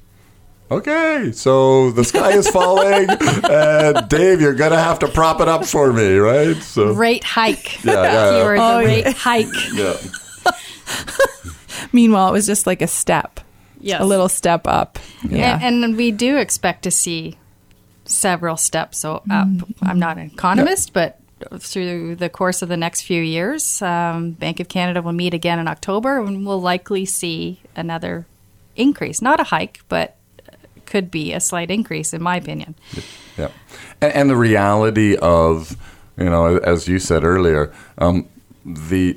okay, 0.71 1.33
so 1.33 1.91
the 1.93 2.05
sky 2.05 2.33
is 2.33 2.49
falling, 2.49 3.09
and 3.51 4.09
Dave, 4.09 4.41
you're 4.41 4.55
gonna 4.55 4.79
have 4.81 4.99
to 5.01 5.09
prop 5.09 5.41
it 5.41 5.49
up 5.49 5.65
for 5.65 5.93
me, 5.93 6.17
right? 6.17 6.57
So 6.57 6.93
rate 6.93 7.25
hike. 7.25 7.83
Yeah, 7.85 7.93
yeah, 7.95 8.03
yeah. 8.03 8.39
Keyword, 8.39 8.59
Oh, 8.61 8.79
the 8.79 8.83
yeah. 8.83 8.89
rate 9.05 9.17
hike. 9.17 9.47
yeah, 9.75 9.97
meanwhile, 11.93 12.29
it 12.29 12.33
was 12.33 12.47
just 12.47 12.67
like 12.67 12.83
a 12.83 12.87
step, 12.87 13.41
Yes. 13.81 14.01
a 14.01 14.05
little 14.05 14.29
step 14.29 14.67
up. 14.67 14.99
Yeah. 15.29 15.59
And, 15.61 15.83
and 15.85 15.97
we 15.97 16.11
do 16.11 16.37
expect 16.37 16.83
to 16.85 16.91
see 16.91 17.37
several 18.05 18.57
steps 18.57 18.99
so 18.99 19.23
up. 19.31 19.49
I'm 19.83 19.99
not 19.99 20.19
an 20.19 20.27
economist, 20.27 20.93
but 20.93 21.19
through 21.59 22.17
the 22.17 22.29
course 22.29 22.61
of 22.61 22.69
the 22.69 22.77
next 22.77 23.03
few 23.03 23.23
years, 23.23 23.81
um, 23.81 24.33
Bank 24.33 24.61
of 24.61 24.69
Canada 24.69 25.01
will 25.01 25.13
meet 25.13 25.33
again 25.33 25.59
in 25.59 25.69
October, 25.69 26.19
and 26.21 26.47
we'll 26.47 26.61
likely 26.61 27.05
see 27.07 27.61
another 27.75 28.27
increase. 28.77 29.23
Not 29.23 29.41
a 29.41 29.45
hike, 29.45 29.81
but 29.89 30.17
could 30.91 31.11
be 31.11 31.33
a 31.33 31.41
slight 31.41 31.71
increase, 31.71 32.13
in 32.13 32.23
my 32.23 32.37
opinion. 32.37 32.75
yeah. 33.39 33.49
And, 34.03 34.13
and 34.13 34.31
the 34.31 34.37
reality 34.37 35.17
of, 35.17 35.77
you 36.19 36.29
know, 36.29 36.59
as 36.59 36.89
you 36.89 36.99
said 36.99 37.25
earlier, 37.25 37.73
um, 37.99 38.29
the 38.75 39.13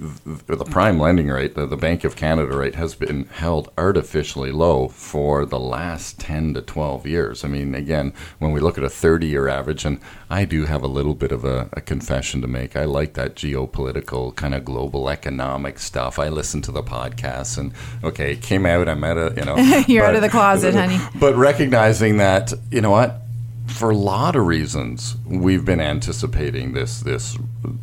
the 0.47 0.65
prime 0.65 0.99
lending 0.99 1.27
rate, 1.27 1.55
the, 1.55 1.65
the 1.65 1.77
Bank 1.77 2.03
of 2.03 2.15
Canada 2.15 2.55
rate, 2.55 2.75
has 2.75 2.95
been 2.95 3.25
held 3.25 3.71
artificially 3.77 4.51
low 4.51 4.87
for 4.87 5.45
the 5.45 5.59
last 5.59 6.19
ten 6.19 6.53
to 6.53 6.61
twelve 6.61 7.05
years. 7.05 7.43
I 7.43 7.47
mean, 7.47 7.75
again, 7.75 8.13
when 8.39 8.51
we 8.51 8.59
look 8.59 8.77
at 8.77 8.83
a 8.83 8.89
thirty-year 8.89 9.47
average, 9.47 9.85
and 9.85 9.99
I 10.29 10.45
do 10.45 10.65
have 10.65 10.83
a 10.83 10.87
little 10.87 11.13
bit 11.13 11.31
of 11.31 11.45
a, 11.45 11.69
a 11.73 11.81
confession 11.81 12.41
to 12.41 12.47
make. 12.47 12.75
I 12.75 12.85
like 12.85 13.13
that 13.13 13.35
geopolitical 13.35 14.35
kind 14.35 14.55
of 14.55 14.65
global 14.65 15.09
economic 15.09 15.79
stuff. 15.79 16.19
I 16.19 16.29
listen 16.29 16.61
to 16.63 16.71
the 16.71 16.83
podcasts, 16.83 17.57
and 17.57 17.73
okay, 18.03 18.33
it 18.33 18.41
came 18.41 18.65
out. 18.65 18.87
I'm 18.87 19.03
at 19.03 19.17
a 19.17 19.33
you 19.35 19.45
know, 19.45 19.55
You're 19.87 20.05
out 20.05 20.15
of 20.15 20.21
the 20.21 20.29
closet, 20.29 20.73
honey. 20.73 20.99
But 21.19 21.35
recognizing 21.35 22.17
that, 22.17 22.53
you 22.71 22.81
know 22.81 22.91
what, 22.91 23.21
for 23.67 23.91
a 23.91 23.95
lot 23.95 24.35
of 24.35 24.45
reasons, 24.45 25.15
we've 25.25 25.65
been 25.65 25.81
anticipating 25.81 26.73
this 26.73 26.99
this 27.01 27.37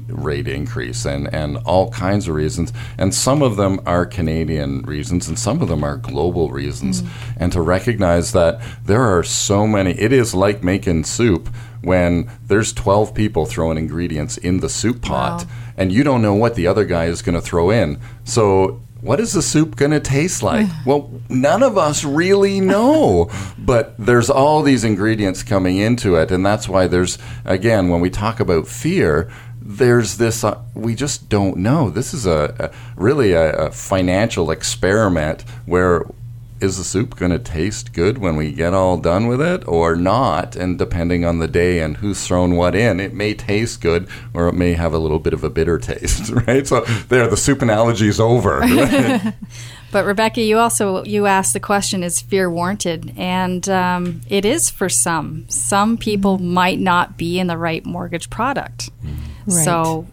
rate 0.09 0.49
increase, 0.49 1.05
and 1.05 1.33
and 1.33 1.57
all 1.59 1.91
kinds 1.91 2.29
of 2.29 2.35
reasons, 2.35 2.73
and 2.99 3.15
some 3.15 3.43
of 3.43 3.57
them 3.57 3.81
are 3.87 4.05
Canadian 4.07 4.83
reasons, 4.83 5.29
and 5.29 5.39
some 5.39 5.63
of 5.63 5.69
them 5.69 5.83
are 5.83 5.97
global 5.97 6.51
reasons, 6.51 7.03
mm. 7.03 7.09
and 7.39 7.53
to 7.53 7.61
recognize 7.61 8.33
that 8.33 8.61
there 8.85 9.03
are 9.03 9.23
so 9.23 9.67
many. 9.67 9.93
It 9.93 10.13
is 10.13 10.35
like 10.35 10.63
making 10.63 11.05
soup 11.05 11.49
when 11.83 12.31
there's 12.47 12.75
12 12.75 13.15
people 13.15 13.47
throwing 13.47 13.79
ingredients 13.79 14.37
in 14.37 14.61
the 14.61 14.69
soup 14.69 15.01
pot 15.01 15.47
and 15.81 15.91
you 15.91 16.05
don't 16.05 16.21
know 16.21 16.35
what 16.35 16.57
the 16.57 16.67
other 16.67 16.85
guy 16.85 17.07
is 17.07 17.23
going 17.23 17.35
to 17.35 17.41
throw 17.41 17.71
in. 17.71 17.99
So 18.25 18.83
what 19.00 19.21
is 19.21 19.33
the 19.33 19.42
soup 19.42 19.76
going 19.76 19.90
to 19.92 20.00
taste 20.00 20.42
like? 20.42 20.69
well, 20.87 21.11
none 21.28 21.62
of 21.62 21.78
us 21.78 22.04
really 22.04 22.61
know. 22.61 23.30
but 23.59 23.95
there's 23.99 24.30
all 24.30 24.62
these 24.62 24.85
ingredients 24.85 25.42
coming 25.42 25.78
into 25.78 26.16
it. 26.16 26.30
And 26.30 26.45
that's 26.45 26.69
why 26.69 26.87
there's, 26.87 27.19
again, 27.45 27.88
when 27.88 28.00
we 28.00 28.11
talk 28.11 28.40
about 28.40 28.66
fear, 28.66 29.30
there's 29.62 30.16
this, 30.16 30.42
uh, 30.42 30.61
we 30.75 30.95
just 30.95 31.28
don't 31.28 31.59
know. 31.59 31.90
This 31.90 32.12
is 32.12 32.26
a, 32.26 32.54
a 32.59 33.00
really 33.00 33.33
a, 33.33 33.66
a 33.66 33.71
financial 33.71 34.50
experiment 34.50 35.42
where 35.66 36.04
is 36.61 36.79
the 36.79 36.85
soup 36.85 37.17
going 37.17 37.33
to 37.33 37.38
taste 37.38 37.93
good 37.93 38.19
when 38.19 38.37
we 38.37 38.52
get 38.52 38.75
all 38.75 38.97
done 38.99 39.26
with 39.26 39.40
it 39.40 39.67
or 39.67 39.97
not? 39.97 40.57
And 40.57 40.79
depending 40.79 41.25
on 41.25 41.38
the 41.38 41.49
day 41.49 41.81
and 41.81 41.97
who's 41.97 42.26
thrown 42.26 42.57
what 42.57 42.75
in, 42.75 43.00
it 43.00 43.14
may 43.14 43.35
taste 43.35 43.81
good 43.81 44.09
or 44.35 44.49
it 44.49 44.55
may 44.55 44.75
have 44.75 44.93
a 44.93 44.99
little 44.99 45.19
bit 45.19 45.33
of 45.33 45.45
a 45.45 45.50
bitter 45.50 45.79
taste, 45.90 46.31
right? 46.31 46.67
So 46.67 46.81
there, 47.09 47.26
the 47.29 47.37
soup 47.37 47.62
analogy 47.62 48.09
is 48.09 48.21
over. 48.21 48.59
right? 48.61 49.35
But 49.93 50.05
Rebecca, 50.05 50.40
you 50.40 50.59
also 50.59 51.02
you 51.05 51.26
asked 51.26 51.52
the 51.52 51.59
question: 51.61 52.05
Is 52.05 52.21
fear 52.21 52.49
warranted? 52.49 53.12
And 53.17 53.69
um, 53.69 54.21
it 54.29 54.45
is 54.45 54.71
for 54.71 54.88
some. 54.88 55.49
Some 55.49 55.97
people 55.97 56.38
might 56.38 56.79
not 56.79 57.17
be 57.17 57.40
in 57.40 57.49
the 57.49 57.59
right 57.59 57.85
mortgage 57.85 58.31
product. 58.31 58.90
Right. 59.47 59.64
So, 59.64 60.07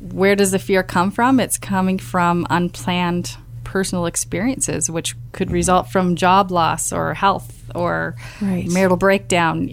where 0.00 0.34
does 0.34 0.52
the 0.52 0.58
fear 0.58 0.82
come 0.82 1.10
from? 1.10 1.38
It's 1.38 1.58
coming 1.58 1.98
from 1.98 2.46
unplanned 2.48 3.36
personal 3.74 4.06
experiences, 4.06 4.88
which 4.88 5.16
could 5.32 5.50
result 5.50 5.84
from 5.90 6.14
job 6.14 6.52
loss 6.52 6.92
or 6.92 7.12
health 7.14 7.48
or 7.74 8.14
Right. 8.40 8.68
marital 8.70 8.96
breakdown. 8.96 9.68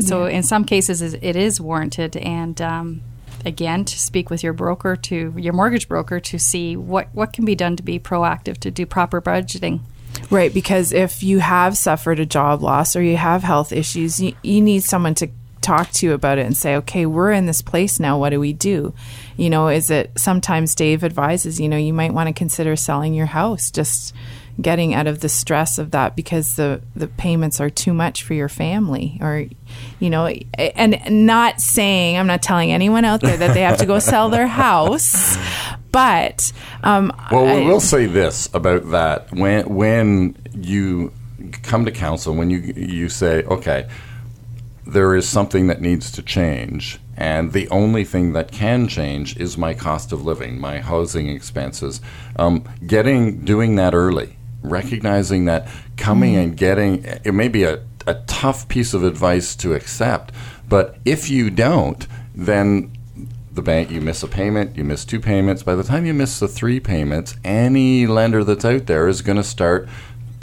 so 0.00 0.24
in 0.26 0.42
some 0.42 0.64
cases 0.64 1.00
it 1.30 1.36
is 1.36 1.60
warranted 1.60 2.16
and 2.16 2.60
um, 2.60 3.00
again 3.44 3.84
to 3.84 3.96
speak 3.98 4.30
with 4.30 4.42
your 4.42 4.52
broker 4.54 4.96
to 4.96 5.16
your 5.36 5.52
mortgage 5.52 5.86
broker 5.88 6.18
to 6.20 6.38
see 6.38 6.76
what 6.76 7.06
what 7.12 7.32
can 7.34 7.44
be 7.44 7.54
done 7.54 7.76
to 7.76 7.82
be 7.82 7.98
proactive 7.98 8.56
to 8.58 8.70
do 8.70 8.84
proper 8.86 9.20
budgeting 9.20 9.80
Right, 10.30 10.52
because 10.52 10.92
if 10.92 11.22
you 11.22 11.38
have 11.40 11.76
suffered 11.76 12.18
a 12.20 12.26
job 12.26 12.62
loss 12.62 12.96
or 12.96 13.02
you 13.02 13.18
have 13.18 13.42
health 13.42 13.70
issues, 13.70 14.18
you, 14.18 14.32
you 14.42 14.62
need 14.62 14.82
someone 14.82 15.14
to 15.16 15.28
talk 15.60 15.90
to 15.98 16.06
you 16.06 16.14
about 16.14 16.38
it 16.38 16.46
and 16.46 16.56
say, 16.56 16.74
okay, 16.76 17.04
we're 17.04 17.32
in 17.32 17.44
this 17.44 17.60
place 17.60 18.00
now. 18.00 18.18
What 18.18 18.30
do 18.30 18.40
we 18.40 18.54
do? 18.54 18.94
You 19.36 19.50
know, 19.50 19.68
is 19.68 19.90
it 19.90 20.12
sometimes 20.16 20.74
Dave 20.74 21.04
advises, 21.04 21.60
you 21.60 21.68
know, 21.68 21.76
you 21.76 21.92
might 21.92 22.12
want 22.14 22.28
to 22.28 22.32
consider 22.32 22.74
selling 22.76 23.14
your 23.14 23.26
house, 23.26 23.70
just 23.70 24.14
getting 24.60 24.94
out 24.94 25.06
of 25.06 25.20
the 25.20 25.28
stress 25.28 25.76
of 25.78 25.90
that 25.90 26.16
because 26.16 26.56
the, 26.56 26.80
the 26.94 27.06
payments 27.06 27.60
are 27.60 27.68
too 27.68 27.92
much 27.92 28.22
for 28.22 28.32
your 28.32 28.48
family 28.48 29.18
or, 29.20 29.44
you 30.00 30.08
know, 30.08 30.26
and 30.56 30.98
not 31.26 31.60
saying, 31.60 32.16
I'm 32.16 32.26
not 32.26 32.40
telling 32.42 32.72
anyone 32.72 33.04
out 33.04 33.20
there 33.20 33.36
that 33.36 33.52
they 33.52 33.60
have 33.60 33.76
to 33.78 33.86
go 33.86 33.98
sell 34.12 34.30
their 34.30 34.46
house, 34.46 35.36
but, 35.92 36.52
um, 36.82 37.12
Well, 37.30 37.46
I- 37.46 37.56
we 37.60 37.66
will 37.66 37.80
say 37.80 38.06
this 38.06 38.48
about 38.54 38.90
that: 38.92 39.30
when 39.32 39.74
when 39.74 40.36
you 40.54 41.12
come 41.62 41.84
to 41.84 41.90
counsel, 41.92 42.34
when 42.34 42.48
you 42.50 42.58
you 42.76 43.08
say, 43.10 43.42
okay, 43.44 43.86
there 44.86 45.16
is 45.16 45.28
something 45.28 45.66
that 45.66 45.80
needs 45.80 46.12
to 46.12 46.22
change, 46.22 47.00
and 47.16 47.52
the 47.52 47.68
only 47.70 48.04
thing 48.04 48.32
that 48.34 48.52
can 48.52 48.86
change 48.86 49.36
is 49.36 49.58
my 49.58 49.74
cost 49.74 50.12
of 50.12 50.24
living, 50.24 50.60
my 50.60 50.78
housing 50.78 51.28
expenses. 51.28 52.00
Um, 52.36 52.64
getting 52.86 53.44
doing 53.44 53.76
that 53.76 53.94
early, 53.94 54.36
recognizing 54.62 55.46
that 55.46 55.68
coming 55.96 56.36
and 56.36 56.56
getting 56.56 57.04
it 57.04 57.32
may 57.32 57.48
be 57.48 57.64
a, 57.64 57.82
a 58.06 58.14
tough 58.26 58.68
piece 58.68 58.94
of 58.94 59.02
advice 59.02 59.56
to 59.56 59.74
accept, 59.74 60.32
but 60.68 60.98
if 61.04 61.28
you 61.28 61.50
don't, 61.50 62.06
then 62.34 62.92
the 63.52 63.62
bank 63.62 63.90
you 63.90 64.02
miss 64.02 64.22
a 64.22 64.28
payment 64.28 64.76
you 64.76 64.84
miss 64.84 65.02
two 65.02 65.18
payments 65.18 65.62
by 65.62 65.74
the 65.74 65.82
time 65.82 66.04
you 66.04 66.12
miss 66.12 66.38
the 66.38 66.46
three 66.46 66.78
payments 66.78 67.34
any 67.42 68.06
lender 68.06 68.44
that's 68.44 68.66
out 68.66 68.84
there 68.84 69.08
is 69.08 69.22
going 69.22 69.38
to 69.38 69.42
start 69.42 69.88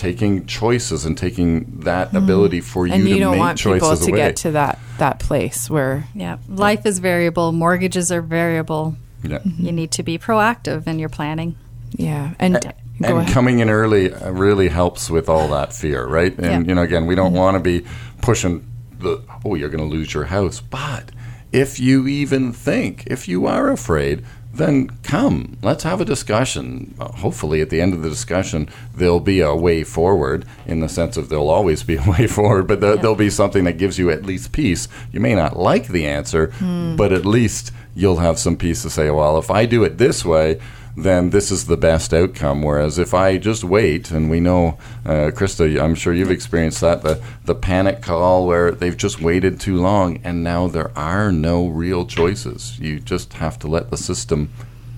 taking 0.04 0.46
choices 0.46 1.06
and 1.06 1.18
taking 1.18 1.80
that 1.80 2.10
mm-hmm. 2.10 2.18
ability 2.18 2.60
for 2.60 2.86
you 2.86 2.94
and 2.94 3.06
to 3.06 3.20
don't 3.20 3.32
make 3.32 3.40
want 3.40 3.58
choices 3.58 3.90
people 3.90 4.06
to 4.06 4.12
away. 4.12 4.18
get 4.18 4.36
to 4.36 4.52
that 4.52 4.78
that 4.98 5.20
place 5.20 5.70
where 5.70 6.06
yeah 6.14 6.38
life 6.50 6.86
is 6.86 7.00
variable 7.00 7.54
mortgages 7.54 8.12
are 8.12 8.22
variable 8.22 8.98
yeah. 9.24 9.38
Mm-hmm. 9.38 9.66
you 9.66 9.72
need 9.72 9.92
to 9.92 10.04
be 10.04 10.20
proactive 10.20 10.88
in 10.88 11.00
your 11.00 11.08
planning 11.08 11.56
yeah 11.92 12.34
and 12.38 12.54
go 13.02 13.08
and 13.08 13.18
ahead. 13.20 13.34
coming 13.34 13.60
in 13.60 13.70
early 13.70 14.14
uh, 14.14 14.32
really 14.32 14.70
helps 14.70 15.10
with 15.10 15.30
all 15.30 15.48
that 15.50 15.74
fear, 15.74 16.06
right? 16.06 16.34
And 16.38 16.66
Yeah. 16.66 16.70
you 16.70 16.76
know, 16.76 16.82
again, 16.82 17.06
we 17.06 17.16
don't 17.16 17.28
mm-hmm. 17.28 17.38
want 17.38 17.56
to 17.56 17.60
be 17.60 17.86
pushing 18.22 18.66
the 19.00 19.22
oh, 19.44 19.56
you're 19.56 19.70
going 19.70 19.84
to 19.84 19.90
lose 19.90 20.14
your 20.14 20.26
house. 20.26 20.62
But 20.62 21.12
if 21.52 21.80
you 21.80 22.08
even 22.08 22.54
think, 22.54 23.04
if 23.08 23.28
you 23.28 23.46
are 23.48 23.72
afraid, 23.72 24.24
then 24.54 24.90
come. 25.02 25.58
Let's 25.64 25.84
have 25.84 26.00
a 26.00 26.06
discussion. 26.06 26.94
Uh, 27.00 27.12
hopefully, 27.12 27.62
at 27.62 27.70
the 27.72 27.82
end 27.82 27.94
of 27.94 28.04
the 28.04 28.10
discussion, 28.10 28.70
there'll 28.96 29.20
be 29.20 29.40
a 29.40 29.56
way 29.56 29.84
forward. 29.84 30.46
In 30.68 30.80
the 30.80 30.90
sense 30.90 31.18
of 31.18 31.30
there'll 31.30 31.50
always 31.50 31.84
be 31.84 31.96
a 32.06 32.10
way 32.10 32.28
forward, 32.28 32.68
but 32.68 32.80
there, 32.80 32.96
there'll 32.96 33.16
be 33.16 33.30
something 33.30 33.64
that 33.64 33.78
gives 33.78 33.98
you 33.98 34.12
at 34.12 34.26
least 34.26 34.52
peace. 34.52 34.88
You 35.12 35.20
may 35.20 35.34
not 35.34 35.58
like 35.58 35.88
the 35.88 36.06
answer, 36.06 36.54
but 36.96 37.12
at 37.12 37.26
least 37.26 37.72
you'll 37.96 38.18
have 38.18 38.38
some 38.40 38.56
peace 38.56 38.84
to 38.84 38.90
say, 38.90 39.10
well, 39.10 39.38
if 39.38 39.50
I 39.50 39.66
do 39.66 39.84
it 39.84 39.98
this 39.98 40.24
way 40.24 40.60
then 40.96 41.32
this 41.32 41.52
is 41.52 41.66
the 41.66 41.78
best 41.78 42.14
outcome. 42.14 42.62
Whereas 42.62 43.00
if 43.00 43.14
I 43.14 43.38
just 43.38 43.64
wait, 43.64 44.12
and 44.12 44.30
we 44.30 44.40
know, 44.40 44.78
uh, 45.06 45.32
Krista, 45.34 45.82
I'm 45.82 45.96
sure 45.96 46.14
you've 46.14 46.32
experienced 46.32 46.82
that 46.82 47.02
the 47.02 47.22
the 47.46 47.56
panic 47.56 48.02
call 48.02 48.46
where 48.46 48.72
they've 48.72 48.98
just 48.98 49.22
waited 49.22 49.60
too 49.60 49.78
long, 49.78 50.20
and 50.24 50.44
now 50.44 50.68
there 50.68 50.92
are 50.98 51.32
no 51.32 51.68
real 51.68 52.06
choices. 52.06 52.80
You 52.80 53.00
just 53.00 53.34
have 53.34 53.58
to 53.60 53.68
let 53.68 53.90
the 53.90 53.98
system 53.98 54.50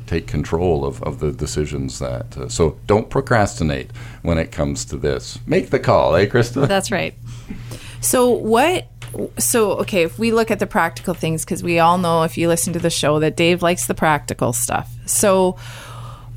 take 0.05 0.27
control 0.27 0.85
of, 0.85 1.01
of 1.03 1.19
the 1.19 1.31
decisions 1.31 1.99
that. 1.99 2.37
Uh, 2.37 2.49
so 2.49 2.77
don't 2.85 3.09
procrastinate 3.09 3.91
when 4.21 4.37
it 4.37 4.51
comes 4.51 4.85
to 4.85 4.97
this. 4.97 5.39
Make 5.47 5.69
the 5.69 5.79
call, 5.79 6.15
eh, 6.15 6.25
Krista? 6.27 6.67
that's 6.67 6.91
right 6.91 7.15
So 8.01 8.29
what? 8.29 8.87
So 9.37 9.71
okay, 9.79 10.03
if 10.03 10.17
we 10.19 10.31
look 10.31 10.51
at 10.51 10.59
the 10.59 10.67
practical 10.67 11.13
things, 11.13 11.45
because 11.45 11.63
we 11.63 11.79
all 11.79 11.97
know 11.97 12.23
if 12.23 12.37
you 12.37 12.47
listen 12.47 12.73
to 12.73 12.79
the 12.79 12.89
show 12.89 13.19
that 13.19 13.35
Dave 13.35 13.61
likes 13.61 13.87
the 13.87 13.95
practical 13.95 14.53
stuff. 14.53 14.91
So. 15.05 15.57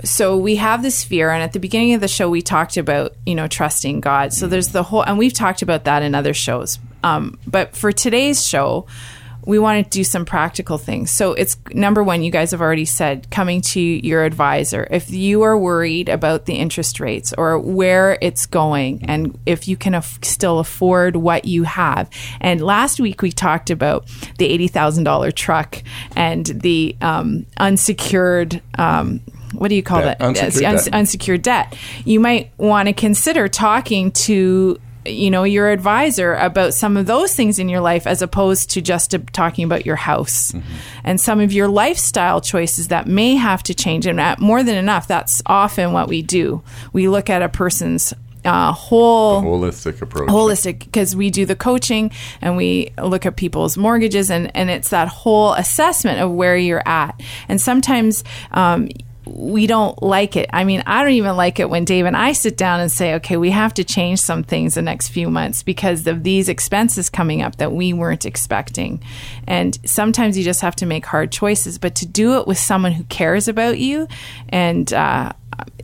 So 0.04 0.36
we 0.36 0.54
have 0.54 0.80
this 0.82 1.02
fear, 1.02 1.32
and 1.32 1.42
at 1.42 1.52
the 1.52 1.58
beginning 1.58 1.94
of 1.94 2.00
the 2.00 2.06
show, 2.06 2.30
we 2.30 2.40
talked 2.40 2.76
about 2.76 3.16
you 3.26 3.34
know 3.34 3.48
trusting 3.48 3.98
God. 3.98 4.32
So 4.32 4.46
there's 4.46 4.68
the 4.68 4.84
whole, 4.84 5.02
and 5.02 5.18
we've 5.18 5.32
talked 5.32 5.60
about 5.60 5.86
that 5.86 6.04
in 6.04 6.14
other 6.14 6.34
shows. 6.34 6.78
Um, 7.02 7.36
but 7.48 7.76
for 7.76 7.90
today's 7.90 8.46
show, 8.46 8.86
we 9.48 9.58
want 9.58 9.82
to 9.82 9.90
do 9.90 10.04
some 10.04 10.26
practical 10.26 10.76
things. 10.76 11.10
So 11.10 11.32
it's 11.32 11.56
number 11.72 12.04
one, 12.04 12.22
you 12.22 12.30
guys 12.30 12.50
have 12.50 12.60
already 12.60 12.84
said 12.84 13.30
coming 13.30 13.62
to 13.62 13.80
your 13.80 14.22
advisor. 14.24 14.86
If 14.90 15.10
you 15.10 15.40
are 15.40 15.56
worried 15.56 16.10
about 16.10 16.44
the 16.44 16.52
interest 16.52 17.00
rates 17.00 17.32
or 17.38 17.58
where 17.58 18.18
it's 18.20 18.44
going, 18.44 19.06
and 19.08 19.38
if 19.46 19.66
you 19.66 19.78
can 19.78 19.94
af- 19.94 20.18
still 20.22 20.58
afford 20.58 21.16
what 21.16 21.46
you 21.46 21.62
have. 21.62 22.10
And 22.42 22.60
last 22.60 23.00
week 23.00 23.22
we 23.22 23.32
talked 23.32 23.70
about 23.70 24.06
the 24.36 24.46
$80,000 24.68 25.32
truck 25.34 25.82
and 26.14 26.44
the 26.44 26.94
um, 27.00 27.46
unsecured. 27.56 28.60
Um, 28.76 29.20
what 29.54 29.68
do 29.68 29.74
you 29.76 29.82
call 29.82 30.02
Debt. 30.02 30.18
that? 30.18 30.24
Unsecured 30.26 30.60
Yes, 30.60 30.84
debt. 30.84 30.94
unsecured 30.94 31.42
debt. 31.42 31.76
You 32.04 32.20
might 32.20 32.50
want 32.58 32.88
to 32.88 32.92
consider 32.92 33.48
talking 33.48 34.12
to 34.12 34.78
you 35.04 35.30
know 35.30 35.44
your 35.44 35.70
advisor 35.70 36.34
about 36.34 36.74
some 36.74 36.96
of 36.96 37.06
those 37.06 37.34
things 37.34 37.58
in 37.58 37.68
your 37.68 37.80
life 37.80 38.06
as 38.06 38.22
opposed 38.22 38.70
to 38.70 38.80
just 38.80 39.14
talking 39.32 39.64
about 39.64 39.86
your 39.86 39.96
house. 39.96 40.52
And 41.04 41.20
some 41.20 41.40
of 41.40 41.52
your 41.52 41.68
lifestyle 41.68 42.40
choices 42.40 42.88
that 42.88 43.06
may 43.06 43.36
have 43.36 43.62
to 43.64 43.74
change. 43.74 44.06
And 44.06 44.20
uh, 44.20 44.36
more 44.38 44.62
than 44.62 44.76
enough 44.76 45.08
that's 45.08 45.42
often 45.46 45.92
what 45.92 46.08
we 46.08 46.22
do. 46.22 46.62
We 46.92 47.08
look 47.08 47.30
at 47.30 47.42
a 47.42 47.48
person's 47.48 48.12
uh, 48.44 48.72
whole 48.72 49.42
Holistic 49.42 50.00
approach. 50.00 50.28
holistic 50.28 50.78
because 50.80 51.14
we 51.14 51.30
do 51.30 51.44
the 51.44 51.56
coaching 51.56 52.10
and 52.40 52.56
we 52.56 52.92
look 53.02 53.26
at 53.26 53.36
people's 53.36 53.76
mortgages 53.76 54.30
and, 54.30 54.54
and 54.56 54.70
it's 54.70 54.90
that 54.90 55.08
whole 55.08 55.52
assessment 55.54 56.20
of 56.20 56.30
where 56.30 56.56
you're 56.56 56.86
at. 56.86 57.20
And 57.48 57.60
sometimes 57.60 58.24
um, 58.52 58.88
we 59.34 59.66
don't 59.66 60.02
like 60.02 60.36
it. 60.36 60.48
I 60.52 60.64
mean, 60.64 60.82
I 60.86 61.02
don't 61.02 61.12
even 61.12 61.36
like 61.36 61.60
it 61.60 61.70
when 61.70 61.84
Dave 61.84 62.06
and 62.06 62.16
I 62.16 62.32
sit 62.32 62.56
down 62.56 62.80
and 62.80 62.90
say, 62.90 63.14
okay, 63.14 63.36
we 63.36 63.50
have 63.50 63.74
to 63.74 63.84
change 63.84 64.20
some 64.20 64.42
things 64.42 64.74
the 64.74 64.82
next 64.82 65.08
few 65.08 65.30
months 65.30 65.62
because 65.62 66.06
of 66.06 66.22
these 66.22 66.48
expenses 66.48 67.10
coming 67.10 67.42
up 67.42 67.56
that 67.56 67.72
we 67.72 67.92
weren't 67.92 68.26
expecting. 68.26 69.02
And 69.46 69.78
sometimes 69.84 70.36
you 70.36 70.44
just 70.44 70.60
have 70.62 70.76
to 70.76 70.86
make 70.86 71.06
hard 71.06 71.30
choices, 71.32 71.78
but 71.78 71.94
to 71.96 72.06
do 72.06 72.38
it 72.38 72.46
with 72.46 72.58
someone 72.58 72.92
who 72.92 73.04
cares 73.04 73.48
about 73.48 73.78
you 73.78 74.08
and, 74.48 74.92
uh, 74.92 75.32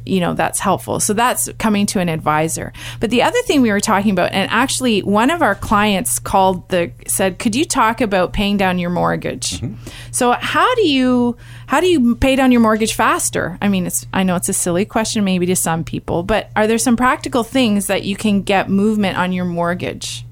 you 0.06 0.20
know 0.20 0.34
that's 0.34 0.58
helpful. 0.58 1.00
So 1.00 1.14
that's 1.14 1.48
coming 1.58 1.87
to 1.87 2.00
an 2.00 2.08
advisor. 2.08 2.72
But 3.00 3.10
the 3.10 3.22
other 3.22 3.40
thing 3.42 3.62
we 3.62 3.70
were 3.70 3.80
talking 3.80 4.10
about 4.10 4.32
and 4.32 4.50
actually 4.50 5.02
one 5.02 5.30
of 5.30 5.42
our 5.42 5.54
clients 5.54 6.18
called 6.18 6.68
the 6.68 6.92
said 7.06 7.38
could 7.38 7.54
you 7.54 7.64
talk 7.64 8.00
about 8.00 8.32
paying 8.32 8.56
down 8.56 8.78
your 8.78 8.90
mortgage? 8.90 9.62
So 10.10 10.32
how 10.32 10.74
do 10.74 10.87
you 10.87 11.37
how 11.66 11.80
do 11.80 11.87
you 11.87 12.16
pay 12.16 12.37
down 12.37 12.52
your 12.52 12.60
mortgage 12.60 12.94
faster? 12.94 13.58
I 13.60 13.68
mean 13.68 13.87
it's 13.87 14.06
i 14.12 14.22
know 14.22 14.37
it's 14.37 14.48
a 14.48 14.52
silly 14.52 14.84
question 14.84 15.24
maybe 15.24 15.46
to 15.46 15.56
some 15.56 15.84
people 15.84 16.22
but 16.22 16.50
are 16.54 16.66
there 16.66 16.78
some 16.78 16.96
practical 16.96 17.42
things 17.42 17.87
that 17.87 18.04
you 18.04 18.16
can 18.16 18.42
get 18.42 18.68
movement 18.68 19.16
on 19.16 19.32
your 19.32 19.44
mortgage? 19.44 20.24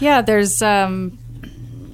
Yeah, 0.00 0.22
there's 0.22 0.60
um, 0.60 1.18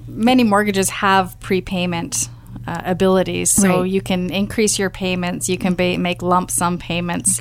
many 0.08 0.42
mortgages 0.42 0.90
have 0.90 1.38
prepayment 1.40 2.28
uh, 2.70 2.82
abilities, 2.84 3.50
so 3.50 3.68
Right. 3.80 3.90
you 3.90 4.00
can 4.00 4.30
increase 4.42 4.78
your 4.78 4.90
payments. 4.90 5.48
You 5.48 5.58
can 5.58 5.74
ba- 5.74 5.98
make 5.98 6.22
lump 6.22 6.50
sum 6.50 6.78
payments. 6.78 7.40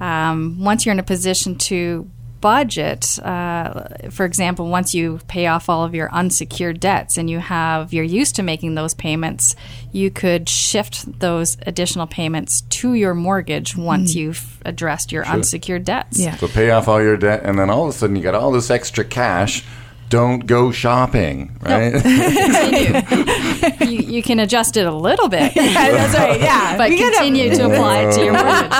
Um, 0.00 0.56
once 0.70 0.84
you're 0.86 0.92
in 0.92 1.00
a 1.00 1.10
position 1.16 1.56
to 1.70 2.08
budget, 2.40 3.18
uh, 3.24 3.82
for 4.10 4.24
example, 4.24 4.68
once 4.68 4.94
you 4.94 5.18
pay 5.26 5.48
off 5.48 5.68
all 5.68 5.82
of 5.84 5.92
your 5.92 6.08
unsecured 6.12 6.78
debts 6.78 7.16
and 7.18 7.28
you 7.28 7.40
have 7.40 7.92
you're 7.92 8.04
used 8.20 8.36
to 8.36 8.42
making 8.44 8.76
those 8.76 8.94
payments, 8.94 9.56
you 9.90 10.08
could 10.08 10.48
shift 10.48 11.18
those 11.18 11.56
additional 11.66 12.06
payments 12.06 12.60
to 12.70 12.94
your 12.94 13.12
mortgage 13.12 13.76
once 13.76 14.14
you've 14.14 14.62
addressed 14.64 15.10
your 15.10 15.26
unsecured 15.26 15.84
debts. 15.84 16.20
Yeah. 16.20 16.36
So 16.36 16.46
pay 16.46 16.70
off 16.70 16.86
all 16.86 17.02
your 17.02 17.16
debt, 17.16 17.40
and 17.44 17.58
then 17.58 17.70
all 17.70 17.82
of 17.84 17.88
a 17.90 17.92
sudden 17.92 18.14
you 18.14 18.22
got 18.22 18.36
all 18.36 18.52
this 18.52 18.70
extra 18.70 19.04
cash. 19.04 19.64
Don't 20.08 20.46
go 20.46 20.72
shopping, 20.72 21.54
right? 21.60 21.92
you, 23.82 23.98
you 23.98 24.22
can 24.22 24.40
adjust 24.40 24.76
it 24.76 24.86
a 24.86 24.92
little 24.92 25.28
bit. 25.28 25.54
that's 25.54 26.14
right 26.18 26.40
yeah 26.40 26.76
but 26.78 26.90
We 26.90 26.98
gotta- 26.98 27.16
continue 27.16 27.54
to 27.54 27.66
apply 27.66 27.98
it 28.04 28.12
to 28.14 28.24
your 28.24 28.32
mortgage. 28.32 28.72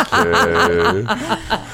Okay. 1.10 1.64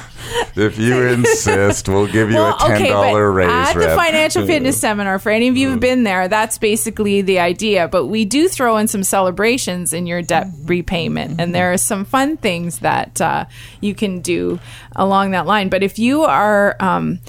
if 0.56 0.78
you 0.78 1.06
insist, 1.06 1.88
we'll 1.88 2.06
give 2.06 2.30
you 2.30 2.40
a 2.40 2.56
ten 2.58 2.88
dollar 2.88 3.30
but 3.30 3.36
raise. 3.36 3.48
At 3.50 3.74
the 3.74 3.94
financial 3.96 4.46
fitness 4.46 4.80
seminar, 4.80 5.18
for 5.18 5.30
any 5.30 5.48
of 5.48 5.56
you 5.56 5.70
who've 5.70 5.80
been 5.80 6.02
there, 6.02 6.26
that's 6.28 6.58
basically 6.58 7.22
the 7.22 7.38
idea. 7.38 7.86
But 7.88 8.06
we 8.06 8.24
do 8.24 8.48
throw 8.48 8.76
in 8.78 8.88
some 8.88 9.02
celebrations 9.04 9.92
in 9.92 10.06
your 10.06 10.22
debt 10.22 10.48
repayment, 10.64 11.40
and 11.40 11.54
there 11.54 11.72
are 11.72 11.78
some 11.78 12.04
fun 12.04 12.36
things 12.38 12.80
that 12.80 13.20
uh, 13.20 13.44
you 13.80 13.94
can 13.94 14.20
do 14.20 14.58
along 14.96 15.32
that 15.32 15.46
line. 15.46 15.68
But 15.68 15.82
if 15.82 15.98
you 15.98 16.22
are 16.22 16.76
um, 16.80 17.20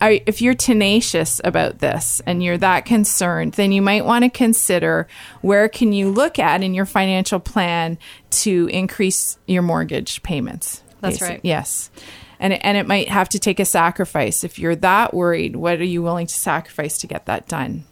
I, 0.00 0.22
if 0.26 0.40
you're 0.40 0.54
tenacious 0.54 1.40
about 1.44 1.78
this 1.78 2.22
and 2.24 2.42
you're 2.42 2.58
that 2.58 2.86
concerned, 2.86 3.52
then 3.52 3.70
you 3.70 3.82
might 3.82 4.04
want 4.04 4.24
to 4.24 4.30
consider 4.30 5.06
where 5.42 5.68
can 5.68 5.92
you 5.92 6.10
look 6.10 6.38
at 6.38 6.62
in 6.62 6.74
your 6.74 6.86
financial 6.86 7.38
plan 7.38 7.98
to 8.30 8.68
increase 8.72 9.38
your 9.46 9.62
mortgage 9.62 10.22
payments. 10.22 10.82
That's 11.00 11.18
basi- 11.18 11.28
right. 11.28 11.40
Yes. 11.42 11.90
And 12.38 12.54
it, 12.54 12.60
and 12.64 12.78
it 12.78 12.86
might 12.86 13.10
have 13.10 13.28
to 13.30 13.38
take 13.38 13.60
a 13.60 13.66
sacrifice. 13.66 14.44
If 14.44 14.58
you're 14.58 14.76
that 14.76 15.12
worried, 15.12 15.56
what 15.56 15.80
are 15.80 15.84
you 15.84 16.02
willing 16.02 16.26
to 16.26 16.34
sacrifice 16.34 16.98
to 16.98 17.06
get 17.06 17.26
that 17.26 17.46
done? 17.46 17.84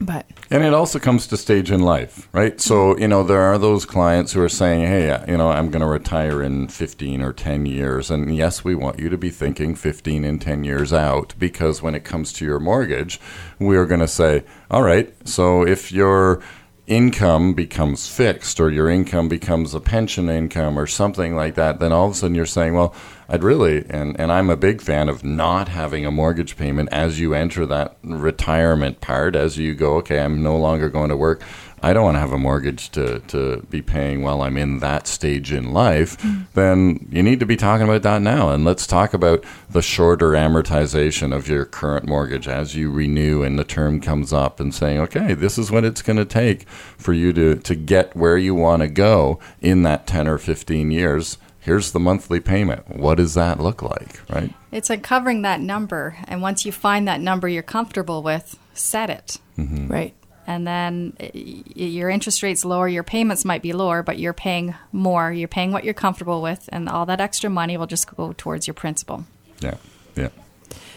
But 0.00 0.26
And 0.50 0.62
it 0.62 0.74
also 0.74 0.98
comes 0.98 1.26
to 1.26 1.36
stage 1.36 1.70
in 1.70 1.80
life, 1.80 2.28
right? 2.32 2.60
So, 2.60 2.96
you 2.98 3.08
know, 3.08 3.22
there 3.22 3.40
are 3.40 3.56
those 3.56 3.86
clients 3.86 4.32
who 4.32 4.42
are 4.42 4.48
saying, 4.48 4.86
hey, 4.86 5.10
uh, 5.10 5.24
you 5.30 5.38
know, 5.38 5.50
I'm 5.50 5.70
going 5.70 5.80
to 5.80 5.86
retire 5.86 6.42
in 6.42 6.68
15 6.68 7.22
or 7.22 7.32
10 7.32 7.66
years. 7.66 8.10
And 8.10 8.36
yes, 8.36 8.62
we 8.62 8.74
want 8.74 8.98
you 8.98 9.08
to 9.08 9.16
be 9.16 9.30
thinking 9.30 9.74
15 9.74 10.24
and 10.24 10.40
10 10.40 10.64
years 10.64 10.92
out 10.92 11.34
because 11.38 11.82
when 11.82 11.94
it 11.94 12.04
comes 12.04 12.32
to 12.34 12.44
your 12.44 12.60
mortgage, 12.60 13.18
we 13.58 13.76
are 13.76 13.86
going 13.86 14.00
to 14.00 14.08
say, 14.08 14.44
all 14.70 14.82
right, 14.82 15.14
so 15.26 15.66
if 15.66 15.90
your 15.90 16.42
income 16.86 17.52
becomes 17.52 18.08
fixed 18.08 18.60
or 18.60 18.70
your 18.70 18.88
income 18.88 19.28
becomes 19.28 19.74
a 19.74 19.80
pension 19.80 20.28
income 20.28 20.78
or 20.78 20.86
something 20.86 21.34
like 21.34 21.56
that, 21.56 21.80
then 21.80 21.92
all 21.92 22.06
of 22.06 22.12
a 22.12 22.14
sudden 22.14 22.34
you're 22.34 22.46
saying, 22.46 22.74
well, 22.74 22.94
I'd 23.28 23.42
really, 23.42 23.84
and, 23.90 24.18
and 24.20 24.30
I'm 24.30 24.50
a 24.50 24.56
big 24.56 24.80
fan 24.80 25.08
of 25.08 25.24
not 25.24 25.68
having 25.68 26.06
a 26.06 26.12
mortgage 26.12 26.56
payment 26.56 26.88
as 26.92 27.18
you 27.18 27.34
enter 27.34 27.66
that 27.66 27.96
retirement 28.04 29.00
part, 29.00 29.34
as 29.34 29.58
you 29.58 29.74
go, 29.74 29.96
okay, 29.96 30.20
I'm 30.20 30.44
no 30.44 30.56
longer 30.56 30.88
going 30.88 31.10
to 31.10 31.16
work. 31.16 31.42
I 31.82 31.92
don't 31.92 32.04
want 32.04 32.16
to 32.16 32.20
have 32.20 32.32
a 32.32 32.38
mortgage 32.38 32.90
to, 32.90 33.20
to 33.20 33.66
be 33.70 33.82
paying 33.82 34.22
while 34.22 34.42
I'm 34.42 34.56
in 34.56 34.78
that 34.80 35.06
stage 35.06 35.52
in 35.52 35.72
life, 35.72 36.16
mm-hmm. 36.18 36.42
then 36.54 37.06
you 37.10 37.22
need 37.22 37.40
to 37.40 37.46
be 37.46 37.56
talking 37.56 37.86
about 37.86 38.02
that 38.02 38.22
now. 38.22 38.50
And 38.50 38.64
let's 38.64 38.86
talk 38.86 39.12
about 39.12 39.44
the 39.68 39.82
shorter 39.82 40.30
amortization 40.30 41.34
of 41.34 41.48
your 41.48 41.64
current 41.64 42.06
mortgage 42.06 42.48
as 42.48 42.74
you 42.74 42.90
renew 42.90 43.42
and 43.42 43.58
the 43.58 43.64
term 43.64 44.00
comes 44.00 44.32
up 44.32 44.58
and 44.58 44.74
saying, 44.74 44.98
okay, 45.00 45.34
this 45.34 45.58
is 45.58 45.70
what 45.70 45.84
it's 45.84 46.02
going 46.02 46.16
to 46.16 46.24
take 46.24 46.68
for 46.68 47.12
you 47.12 47.32
to, 47.34 47.56
to 47.56 47.74
get 47.74 48.16
where 48.16 48.38
you 48.38 48.54
want 48.54 48.82
to 48.82 48.88
go 48.88 49.38
in 49.60 49.82
that 49.82 50.06
10 50.06 50.26
or 50.26 50.38
15 50.38 50.90
years. 50.90 51.38
Here's 51.60 51.90
the 51.90 52.00
monthly 52.00 52.38
payment. 52.38 52.96
What 52.96 53.16
does 53.16 53.34
that 53.34 53.58
look 53.60 53.82
like, 53.82 54.20
right? 54.30 54.54
It's 54.70 54.88
uncovering 54.88 55.42
that 55.42 55.60
number, 55.60 56.16
and 56.28 56.40
once 56.40 56.64
you 56.64 56.70
find 56.70 57.08
that 57.08 57.20
number 57.20 57.48
you're 57.48 57.64
comfortable 57.64 58.22
with, 58.22 58.56
set 58.72 59.10
it. 59.10 59.38
Mm-hmm. 59.58 59.88
right. 59.88 60.14
And 60.46 60.66
then 60.66 61.14
your 61.34 62.08
interest 62.08 62.42
rates 62.42 62.64
lower, 62.64 62.88
your 62.88 63.02
payments 63.02 63.44
might 63.44 63.62
be 63.62 63.72
lower, 63.72 64.02
but 64.02 64.18
you're 64.18 64.32
paying 64.32 64.74
more. 64.92 65.32
You're 65.32 65.48
paying 65.48 65.72
what 65.72 65.84
you're 65.84 65.94
comfortable 65.94 66.40
with, 66.40 66.68
and 66.72 66.88
all 66.88 67.04
that 67.06 67.20
extra 67.20 67.50
money 67.50 67.76
will 67.76 67.86
just 67.86 68.14
go 68.14 68.32
towards 68.32 68.66
your 68.66 68.74
principal. 68.74 69.24
Yeah, 69.60 69.76
yeah. 70.14 70.28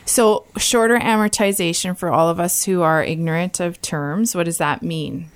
So, 0.06 0.46
shorter 0.58 1.00
amortization 1.00 1.98
for 1.98 2.10
all 2.10 2.30
of 2.30 2.40
us 2.40 2.64
who 2.64 2.82
are 2.82 3.04
ignorant 3.04 3.60
of 3.60 3.82
terms, 3.82 4.36
what 4.36 4.46
does 4.46 4.58
that 4.60 4.84
mean? 4.84 5.30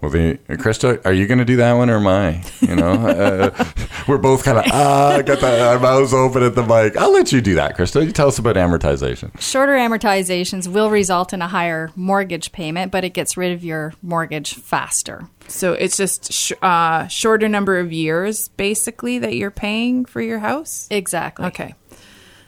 Well, 0.00 0.12
the, 0.12 0.38
Krista, 0.50 1.04
are 1.04 1.12
you 1.12 1.26
going 1.26 1.38
to 1.38 1.44
do 1.44 1.56
that 1.56 1.72
one 1.72 1.90
or 1.90 1.96
am 1.96 2.06
I? 2.06 2.44
You 2.60 2.76
know, 2.76 2.92
uh, 2.92 3.64
we're 4.06 4.18
both 4.18 4.44
kind 4.44 4.58
of 4.58 4.64
ah, 4.72 5.22
got 5.22 5.40
the, 5.40 5.66
our 5.66 5.78
mouths 5.80 6.14
open 6.14 6.44
at 6.44 6.54
the 6.54 6.62
mic. 6.62 6.96
I'll 6.96 7.12
let 7.12 7.32
you 7.32 7.40
do 7.40 7.56
that, 7.56 7.76
Krista. 7.76 8.04
You 8.04 8.12
tell 8.12 8.28
us 8.28 8.38
about 8.38 8.54
amortization. 8.54 9.38
Shorter 9.40 9.72
amortizations 9.72 10.68
will 10.68 10.90
result 10.90 11.32
in 11.32 11.42
a 11.42 11.48
higher 11.48 11.90
mortgage 11.96 12.52
payment, 12.52 12.92
but 12.92 13.02
it 13.02 13.10
gets 13.10 13.36
rid 13.36 13.52
of 13.52 13.64
your 13.64 13.92
mortgage 14.00 14.54
faster. 14.54 15.28
So, 15.48 15.72
it's 15.72 15.96
just 15.96 16.32
sh- 16.32 16.52
uh, 16.62 17.08
shorter 17.08 17.48
number 17.48 17.78
of 17.78 17.92
years, 17.92 18.48
basically, 18.48 19.18
that 19.18 19.34
you're 19.34 19.50
paying 19.50 20.04
for 20.04 20.20
your 20.20 20.38
house? 20.38 20.86
Exactly. 20.90 21.46
Okay. 21.46 21.74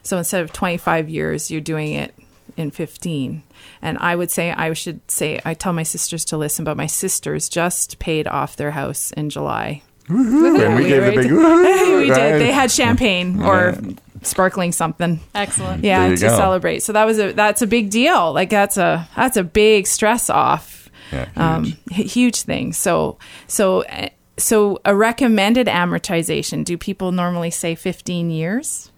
So, 0.02 0.18
instead 0.18 0.42
of 0.42 0.52
25 0.52 1.08
years, 1.08 1.50
you're 1.50 1.60
doing 1.60 1.94
it 1.94 2.14
in 2.56 2.70
15. 2.70 3.42
And 3.82 3.98
I 3.98 4.16
would 4.16 4.30
say, 4.30 4.52
I 4.52 4.72
should 4.72 5.08
say, 5.10 5.40
I 5.44 5.54
tell 5.54 5.72
my 5.72 5.82
sisters 5.82 6.24
to 6.26 6.36
listen, 6.36 6.64
but 6.64 6.76
my 6.76 6.86
sisters 6.86 7.48
just 7.48 7.98
paid 7.98 8.26
off 8.26 8.56
their 8.56 8.70
house 8.72 9.12
in 9.12 9.30
July. 9.30 9.82
And 10.08 10.76
we 10.76 10.88
gave 10.88 11.02
the 11.02 11.08
right. 11.08 11.16
big. 11.16 11.30
we 11.32 12.06
did. 12.06 12.40
They 12.40 12.50
had 12.52 12.70
champagne 12.70 13.42
or 13.42 13.78
sparkling 14.22 14.72
something. 14.72 15.20
Excellent. 15.34 15.84
Yeah, 15.84 16.08
to 16.08 16.16
go. 16.16 16.36
celebrate. 16.36 16.82
So 16.82 16.92
that 16.92 17.04
was 17.04 17.18
a 17.18 17.32
that's 17.32 17.62
a 17.62 17.66
big 17.66 17.90
deal. 17.90 18.32
Like 18.32 18.50
that's 18.50 18.76
a 18.76 19.08
that's 19.14 19.36
a 19.36 19.44
big 19.44 19.86
stress 19.86 20.28
off. 20.28 20.90
Yeah, 21.12 21.26
huge. 21.26 21.38
Um, 21.38 21.64
huge 21.90 22.42
thing. 22.42 22.72
So 22.72 23.18
so 23.46 23.84
uh, 23.84 24.08
so 24.36 24.80
a 24.84 24.94
recommended 24.94 25.66
amortization. 25.66 26.64
Do 26.64 26.76
people 26.76 27.12
normally 27.12 27.50
say 27.50 27.74
15 27.74 28.30
years? 28.30 28.89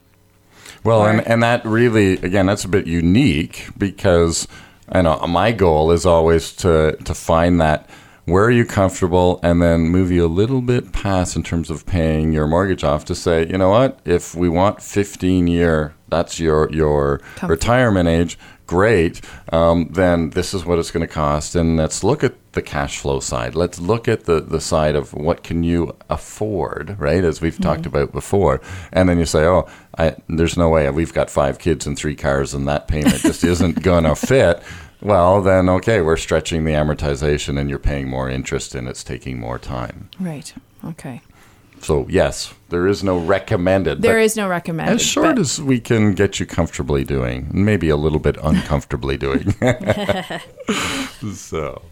Well, 0.84 1.00
Or- 1.00 1.10
and, 1.10 1.26
and 1.26 1.42
that 1.42 1.64
really, 1.64 2.14
again, 2.14 2.46
that's 2.46 2.64
a 2.64 2.68
bit 2.68 2.86
unique 2.86 3.68
because 3.78 4.48
I 4.90 5.02
know 5.02 5.16
my 5.26 5.52
goal 5.52 5.90
is 5.92 6.04
always 6.06 6.52
to, 6.56 6.96
to 7.04 7.14
find 7.14 7.60
that 7.60 7.88
where 8.24 8.44
are 8.44 8.50
you 8.50 8.64
comfortable 8.64 9.40
and 9.42 9.60
then 9.60 9.80
move 9.88 10.10
you 10.12 10.24
a 10.24 10.28
little 10.28 10.60
bit 10.60 10.92
past 10.92 11.34
in 11.34 11.42
terms 11.42 11.70
of 11.70 11.84
paying 11.86 12.32
your 12.32 12.46
mortgage 12.46 12.84
off 12.84 13.04
to 13.06 13.14
say, 13.16 13.46
you 13.48 13.58
know 13.58 13.70
what, 13.70 13.98
if 14.04 14.34
we 14.34 14.48
want 14.48 14.80
15 14.80 15.48
year, 15.48 15.94
that's 16.08 16.38
your, 16.38 16.70
your 16.72 17.20
retirement 17.48 18.08
age, 18.08 18.38
great, 18.72 19.20
um, 19.52 19.86
then 19.90 20.30
this 20.30 20.54
is 20.54 20.64
what 20.64 20.78
it's 20.78 20.90
going 20.90 21.06
to 21.06 21.12
cost. 21.12 21.54
And 21.54 21.76
let's 21.76 22.02
look 22.02 22.24
at 22.24 22.52
the 22.52 22.62
cash 22.62 22.98
flow 22.98 23.20
side. 23.20 23.54
Let's 23.54 23.78
look 23.78 24.08
at 24.08 24.24
the, 24.24 24.40
the 24.40 24.62
side 24.62 24.96
of 24.96 25.12
what 25.12 25.42
can 25.42 25.62
you 25.62 25.94
afford, 26.08 26.98
right? 26.98 27.22
As 27.22 27.42
we've 27.42 27.60
talked 27.60 27.84
about 27.84 28.12
before. 28.12 28.62
And 28.90 29.10
then 29.10 29.18
you 29.18 29.26
say, 29.26 29.44
oh, 29.44 29.68
I, 29.98 30.16
there's 30.26 30.56
no 30.56 30.70
way 30.70 30.88
we've 30.88 31.12
got 31.12 31.28
five 31.28 31.58
kids 31.58 31.86
and 31.86 31.98
three 31.98 32.16
cars 32.16 32.54
and 32.54 32.66
that 32.66 32.88
payment 32.88 33.16
just 33.16 33.44
isn't 33.52 33.82
going 33.82 34.04
to 34.04 34.16
fit. 34.16 34.62
Well, 35.02 35.42
then, 35.42 35.68
okay, 35.68 36.00
we're 36.00 36.16
stretching 36.16 36.64
the 36.64 36.72
amortization 36.72 37.60
and 37.60 37.68
you're 37.68 37.78
paying 37.78 38.08
more 38.08 38.30
interest 38.30 38.74
and 38.74 38.88
it's 38.88 39.04
taking 39.04 39.38
more 39.38 39.58
time. 39.58 40.08
Right. 40.18 40.54
Okay. 40.82 41.20
So, 41.82 42.06
yes, 42.08 42.54
there 42.68 42.86
is 42.86 43.02
no 43.02 43.18
recommended. 43.18 44.02
There 44.02 44.20
is 44.20 44.36
no 44.36 44.48
recommended. 44.48 44.94
as 44.94 45.02
short 45.02 45.34
but- 45.34 45.38
as 45.40 45.60
we 45.60 45.80
can 45.80 46.12
get 46.14 46.38
you 46.38 46.46
comfortably 46.46 47.04
doing, 47.04 47.50
maybe 47.52 47.88
a 47.88 47.96
little 47.96 48.20
bit 48.20 48.36
uncomfortably 48.42 49.16
doing. 49.16 49.52
so, 51.34 51.82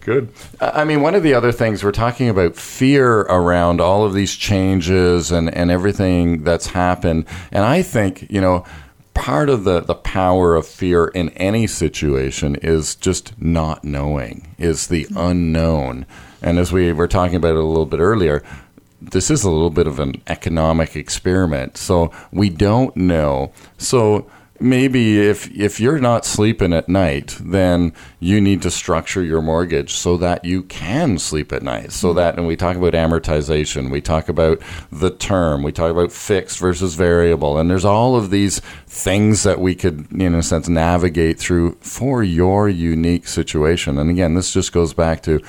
good. 0.00 0.32
I 0.60 0.84
mean, 0.84 1.02
one 1.02 1.16
of 1.16 1.24
the 1.24 1.34
other 1.34 1.50
things 1.50 1.82
we're 1.82 1.90
talking 1.90 2.28
about 2.28 2.54
fear 2.54 3.22
around 3.22 3.80
all 3.80 4.04
of 4.04 4.14
these 4.14 4.36
changes 4.36 5.32
and, 5.32 5.52
and 5.52 5.68
everything 5.68 6.44
that's 6.44 6.68
happened. 6.68 7.26
And 7.50 7.64
I 7.64 7.82
think, 7.82 8.30
you 8.30 8.40
know, 8.40 8.64
part 9.14 9.48
of 9.48 9.64
the, 9.64 9.80
the 9.80 9.94
power 9.94 10.54
of 10.54 10.66
fear 10.66 11.06
in 11.08 11.30
any 11.30 11.66
situation 11.66 12.56
is 12.56 12.94
just 12.94 13.40
not 13.40 13.82
knowing, 13.82 14.54
is 14.58 14.86
the 14.86 15.04
mm-hmm. 15.06 15.16
unknown. 15.16 16.06
And 16.42 16.58
as 16.58 16.72
we 16.72 16.92
were 16.92 17.08
talking 17.08 17.36
about 17.36 17.52
it 17.52 17.56
a 17.56 17.64
little 17.64 17.86
bit 17.86 18.00
earlier, 18.00 18.44
this 19.10 19.30
is 19.30 19.44
a 19.44 19.50
little 19.50 19.70
bit 19.70 19.86
of 19.86 19.98
an 19.98 20.22
economic 20.26 20.96
experiment. 20.96 21.76
So 21.76 22.10
we 22.32 22.50
don't 22.50 22.96
know. 22.96 23.52
So 23.78 24.30
maybe 24.60 25.20
if 25.20 25.50
if 25.50 25.80
you're 25.80 25.98
not 25.98 26.24
sleeping 26.24 26.72
at 26.72 26.88
night, 26.88 27.36
then 27.40 27.92
you 28.20 28.40
need 28.40 28.62
to 28.62 28.70
structure 28.70 29.22
your 29.22 29.42
mortgage 29.42 29.92
so 29.94 30.16
that 30.16 30.44
you 30.44 30.62
can 30.62 31.18
sleep 31.18 31.52
at 31.52 31.62
night. 31.62 31.92
So 31.92 32.08
mm-hmm. 32.08 32.16
that 32.16 32.38
and 32.38 32.46
we 32.46 32.56
talk 32.56 32.76
about 32.76 32.92
amortization, 32.92 33.90
we 33.90 34.00
talk 34.00 34.28
about 34.28 34.60
the 34.90 35.10
term, 35.10 35.62
we 35.62 35.72
talk 35.72 35.90
about 35.90 36.12
fixed 36.12 36.58
versus 36.58 36.94
variable, 36.94 37.58
and 37.58 37.70
there's 37.70 37.84
all 37.84 38.16
of 38.16 38.30
these 38.30 38.60
things 38.86 39.42
that 39.42 39.60
we 39.60 39.74
could 39.74 40.10
in 40.12 40.34
a 40.34 40.42
sense 40.42 40.68
navigate 40.68 41.38
through 41.38 41.76
for 41.80 42.22
your 42.22 42.68
unique 42.68 43.28
situation. 43.28 43.98
And 43.98 44.10
again, 44.10 44.34
this 44.34 44.52
just 44.52 44.72
goes 44.72 44.94
back 44.94 45.22
to 45.22 45.40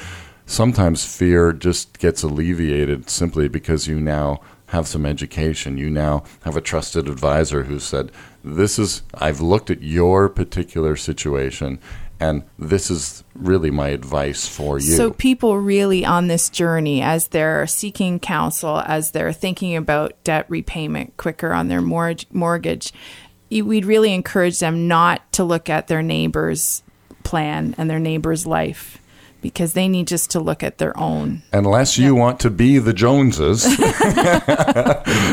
sometimes 0.46 1.06
fear 1.06 1.54
just 1.54 2.00
gets 2.00 2.24
alleviated 2.24 3.10
simply 3.10 3.48
because 3.48 3.88
you 3.88 4.00
now 4.00 4.42
have 4.68 4.88
some 4.88 5.06
education. 5.06 5.78
You 5.78 5.90
now 5.90 6.24
have 6.44 6.56
a 6.56 6.62
trusted 6.62 7.08
advisor 7.08 7.64
who 7.64 7.80
said, 7.80 8.12
This 8.44 8.80
is, 8.80 9.04
I've 9.14 9.42
looked 9.42 9.70
at 9.70 9.82
your 9.82 10.30
particular 10.30 10.96
situation, 10.96 11.80
and 12.20 12.44
this 12.58 12.90
is 12.90 13.24
really 13.36 13.72
my 13.72 13.90
advice 13.90 14.48
for 14.48 14.80
you. 14.80 14.96
So 14.96 15.12
people 15.12 15.58
really 15.58 16.06
on 16.06 16.28
this 16.28 16.50
journey 16.50 17.02
as 17.02 17.28
they're 17.28 17.68
seeking 17.68 18.20
counsel, 18.20 18.82
as 18.86 19.12
they're 19.12 19.34
thinking 19.34 19.76
about 19.76 20.22
debt 20.24 20.46
repayment 20.50 21.18
quicker 21.18 21.54
on 21.54 21.68
their 21.68 21.82
mortgage, 21.82 22.28
mortgage, 22.32 22.94
we'd 23.50 23.86
really 23.86 24.14
encourage 24.14 24.60
them 24.60 24.88
not 24.88 25.32
to 25.34 25.44
look 25.44 25.70
at 25.70 25.88
their 25.88 26.02
neighbor's 26.02 26.84
plan 27.24 27.76
and 27.78 27.90
their 27.90 28.00
neighbor's 28.00 28.46
life 28.46 29.00
because 29.46 29.74
they 29.74 29.88
need 29.88 30.08
just 30.08 30.32
to 30.32 30.40
look 30.40 30.64
at 30.64 30.80
their 30.80 30.98
own. 30.98 31.44
Unless 31.54 32.00
you 32.00 32.16
want 32.16 32.40
to 32.40 32.50
be 32.50 32.80
the 32.80 32.94
Joneses. 32.94 33.64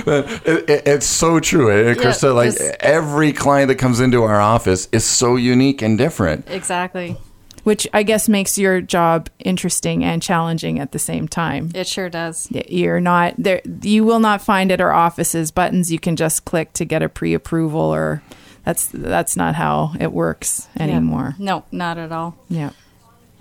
It- 0.05 0.69
it- 0.69 0.83
it's 0.87 1.07
so 1.07 1.41
true. 1.41 1.71
eh, 1.71 1.95
Krista, 1.95 2.35
like 2.35 2.51
this- 2.53 2.77
every 2.81 3.33
client 3.33 3.69
that 3.69 3.77
comes 3.77 4.01
into 4.01 4.23
our 4.23 4.41
office 4.41 4.87
is 4.93 5.05
so 5.05 5.37
unique 5.37 5.81
and 5.83 5.97
different. 5.97 6.47
Exactly. 6.51 7.17
Which 7.65 7.87
I 7.95 8.03
guess 8.03 8.29
makes 8.29 8.59
your 8.59 8.81
job 8.83 9.29
interesting 9.39 10.05
and 10.05 10.21
challenging 10.21 10.79
at 10.81 10.93
the 10.93 10.99
same 10.99 11.27
time. 11.29 11.71
It 11.75 11.87
sure 11.87 12.11
does. 12.11 12.49
You're 12.69 13.01
not 13.01 13.35
there. 13.39 13.63
You 13.83 14.05
will 14.05 14.19
not 14.21 14.43
find 14.43 14.71
at 14.73 14.81
our 14.81 14.93
offices 14.93 15.51
buttons 15.53 15.91
you 15.93 15.99
can 16.01 16.17
just 16.17 16.45
click 16.45 16.73
to 16.75 16.85
get 16.85 17.03
a 17.03 17.09
pre-approval 17.09 17.81
or 17.81 18.21
That's 18.65 18.87
that's 18.93 19.37
not 19.37 19.55
how 19.55 19.93
it 19.99 20.13
works 20.13 20.69
anymore. 20.79 21.35
No, 21.39 21.65
not 21.73 21.99
at 21.99 22.13
all. 22.13 22.37
Yeah. 22.49 22.71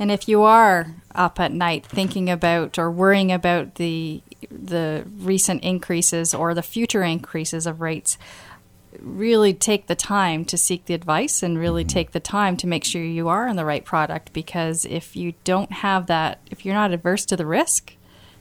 And 0.02 0.12
if 0.12 0.28
you 0.28 0.42
are 0.42 0.96
up 1.14 1.40
at 1.40 1.52
night 1.52 1.86
thinking 1.86 2.28
about 2.28 2.80
or 2.80 2.90
worrying 2.90 3.32
about 3.32 3.76
the 3.76 4.24
the 4.50 5.06
recent 5.20 5.62
increases 5.64 6.34
or 6.34 6.56
the 6.56 6.64
future 6.64 7.04
increases 7.04 7.68
of 7.68 7.82
rates, 7.82 8.18
really 9.00 9.54
take 9.54 9.86
the 9.86 9.94
time 9.94 10.44
to 10.46 10.58
seek 10.58 10.86
the 10.86 10.96
advice 10.96 11.44
and 11.44 11.60
really 11.60 11.84
mm-hmm. 11.84 11.90
take 11.90 12.12
the 12.14 12.20
time 12.20 12.58
to 12.58 12.66
make 12.66 12.84
sure 12.84 13.04
you 13.04 13.28
are 13.28 13.48
on 13.48 13.58
the 13.58 13.64
right 13.64 13.86
product. 13.86 14.34
Because 14.34 14.86
if 14.86 15.16
you 15.16 15.36
don't 15.44 15.72
have 15.72 16.08
that 16.08 16.40
if 16.50 16.66
you're 16.66 16.74
not 16.74 16.92
averse 16.92 17.24
to 17.28 17.38
the 17.38 17.46
risk, 17.46 17.96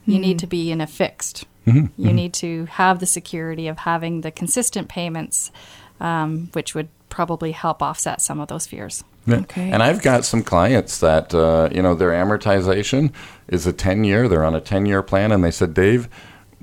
you 0.06 0.18
need 0.18 0.38
mm. 0.38 0.40
to 0.40 0.46
be 0.46 0.70
in 0.70 0.80
a 0.80 0.86
fixed. 0.86 1.44
Mm-hmm. 1.66 1.78
You 1.78 2.06
mm-hmm. 2.06 2.16
need 2.16 2.32
to 2.34 2.64
have 2.70 3.00
the 3.00 3.06
security 3.06 3.68
of 3.68 3.76
having 3.80 4.22
the 4.22 4.30
consistent 4.30 4.88
payments, 4.88 5.52
um, 6.00 6.48
which 6.54 6.74
would 6.74 6.88
probably 7.20 7.52
help 7.52 7.82
offset 7.82 8.22
some 8.22 8.40
of 8.40 8.48
those 8.48 8.66
fears. 8.66 9.04
Yeah. 9.26 9.40
Okay. 9.40 9.70
And 9.70 9.82
I've 9.82 10.00
got 10.00 10.24
some 10.24 10.42
clients 10.42 11.00
that 11.00 11.34
uh, 11.34 11.68
you 11.70 11.82
know 11.82 11.94
their 11.94 12.12
amortization 12.12 13.12
is 13.46 13.66
a 13.66 13.74
ten 13.74 14.04
year. 14.04 14.26
They're 14.26 14.42
on 14.42 14.54
a 14.54 14.60
ten 14.60 14.86
year 14.86 15.02
plan, 15.02 15.30
and 15.30 15.44
they 15.44 15.50
said, 15.50 15.74
Dave, 15.74 16.08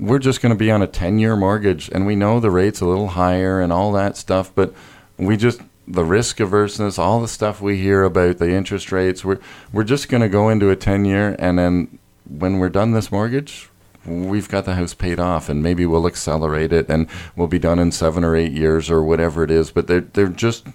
we're 0.00 0.18
just 0.18 0.42
going 0.42 0.50
to 0.50 0.58
be 0.58 0.72
on 0.72 0.82
a 0.82 0.88
ten 0.88 1.20
year 1.20 1.36
mortgage, 1.36 1.88
and 1.90 2.06
we 2.06 2.16
know 2.16 2.40
the 2.40 2.50
rate's 2.50 2.80
a 2.80 2.86
little 2.86 3.10
higher 3.10 3.60
and 3.60 3.72
all 3.72 3.92
that 3.92 4.16
stuff, 4.16 4.50
but 4.52 4.74
we 5.16 5.36
just 5.36 5.60
the 5.86 6.04
risk 6.04 6.40
averseness, 6.40 6.98
all 6.98 7.20
the 7.20 7.28
stuff 7.28 7.60
we 7.60 7.76
hear 7.76 8.02
about 8.02 8.38
the 8.38 8.50
interest 8.50 8.90
rates. 8.90 9.24
We're 9.24 9.38
we're 9.72 9.84
just 9.84 10.08
going 10.08 10.22
to 10.22 10.28
go 10.28 10.48
into 10.48 10.70
a 10.70 10.76
ten 10.76 11.04
year, 11.04 11.36
and 11.38 11.56
then 11.56 12.00
when 12.28 12.58
we're 12.58 12.68
done 12.68 12.90
this 12.90 13.12
mortgage. 13.12 13.70
We've 14.06 14.48
got 14.48 14.64
the 14.64 14.74
house 14.74 14.94
paid 14.94 15.20
off, 15.20 15.48
and 15.48 15.62
maybe 15.62 15.84
we'll 15.84 16.06
accelerate 16.06 16.72
it, 16.72 16.88
and 16.88 17.08
we'll 17.36 17.48
be 17.48 17.58
done 17.58 17.78
in 17.78 17.92
seven 17.92 18.24
or 18.24 18.34
eight 18.36 18.52
years, 18.52 18.90
or 18.90 19.02
whatever 19.02 19.44
it 19.44 19.50
is. 19.50 19.70
But 19.70 19.86
they're 19.86 20.00
they're 20.00 20.28
just 20.28 20.66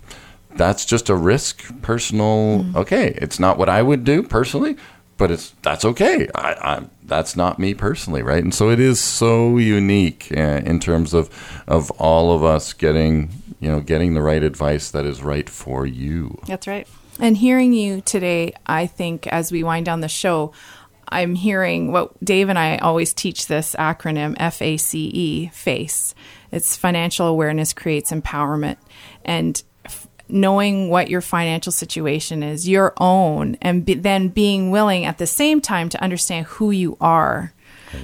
that's 0.56 0.86
just 0.86 1.10
a 1.10 1.16
risk 1.16 1.64
personal 1.82 2.64
okay 2.76 3.18
it's 3.20 3.40
not 3.40 3.58
what 3.58 3.70
i 3.70 3.82
would 3.82 4.04
do 4.04 4.22
personally 4.22 4.78
but 5.18 5.32
it's 5.32 5.50
that's 5.64 5.84
okay 5.84 6.28
I, 6.36 6.54
I 6.54 6.84
that's 7.04 7.36
not 7.36 7.58
me 7.58 7.74
personally 7.74 8.22
right 8.22 8.44
and 8.44 8.54
so 8.54 8.70
it 8.70 8.80
is 8.80 9.00
so 9.00 9.58
unique 9.58 10.32
uh, 10.36 10.62
in 10.64 10.80
terms 10.80 11.14
of 11.14 11.30
of 11.68 11.90
all 11.92 12.36
of 12.36 12.44
us 12.44 12.72
getting 12.74 13.32
you 13.60 13.72
know 13.72 13.80
getting 13.80 14.14
the 14.14 14.22
right 14.22 14.44
advice 14.44 14.92
that 14.92 15.06
is 15.06 15.24
right 15.24 15.50
for 15.50 15.86
you 15.88 16.40
That's 16.48 16.68
right. 16.68 16.88
And 17.20 17.38
hearing 17.38 17.74
you 17.74 18.02
today, 18.02 18.54
I 18.66 18.88
think 18.88 19.28
as 19.28 19.52
we 19.52 19.64
wind 19.64 19.86
down 19.86 20.02
the 20.02 20.08
show, 20.08 20.52
I'm 21.08 21.36
hearing 21.36 21.92
what 21.92 22.24
Dave 22.24 22.50
and 22.50 22.58
I 22.58 22.78
always 22.78 23.14
teach 23.14 23.48
this 23.48 23.76
acronym 23.78 24.36
F 24.40 24.62
A 24.62 24.78
C 24.78 25.12
E, 25.14 25.48
FACE. 25.54 26.16
It's 26.52 26.78
financial 26.78 27.28
awareness 27.28 27.74
creates 27.74 28.12
empowerment. 28.12 28.78
And 29.26 29.62
f- 29.86 30.08
knowing 30.28 30.90
what 30.90 31.10
your 31.10 31.22
financial 31.22 31.72
situation 31.72 32.44
is, 32.44 32.68
your 32.68 32.94
own, 32.98 33.58
and 33.62 33.86
be, 33.86 33.96
then 33.96 34.30
being 34.30 34.72
willing 34.72 35.06
at 35.06 35.18
the 35.18 35.28
same 35.28 35.62
time 35.62 35.90
to 35.90 36.02
understand 36.02 36.46
who 36.46 36.72
you 36.72 36.98
are. 37.02 37.54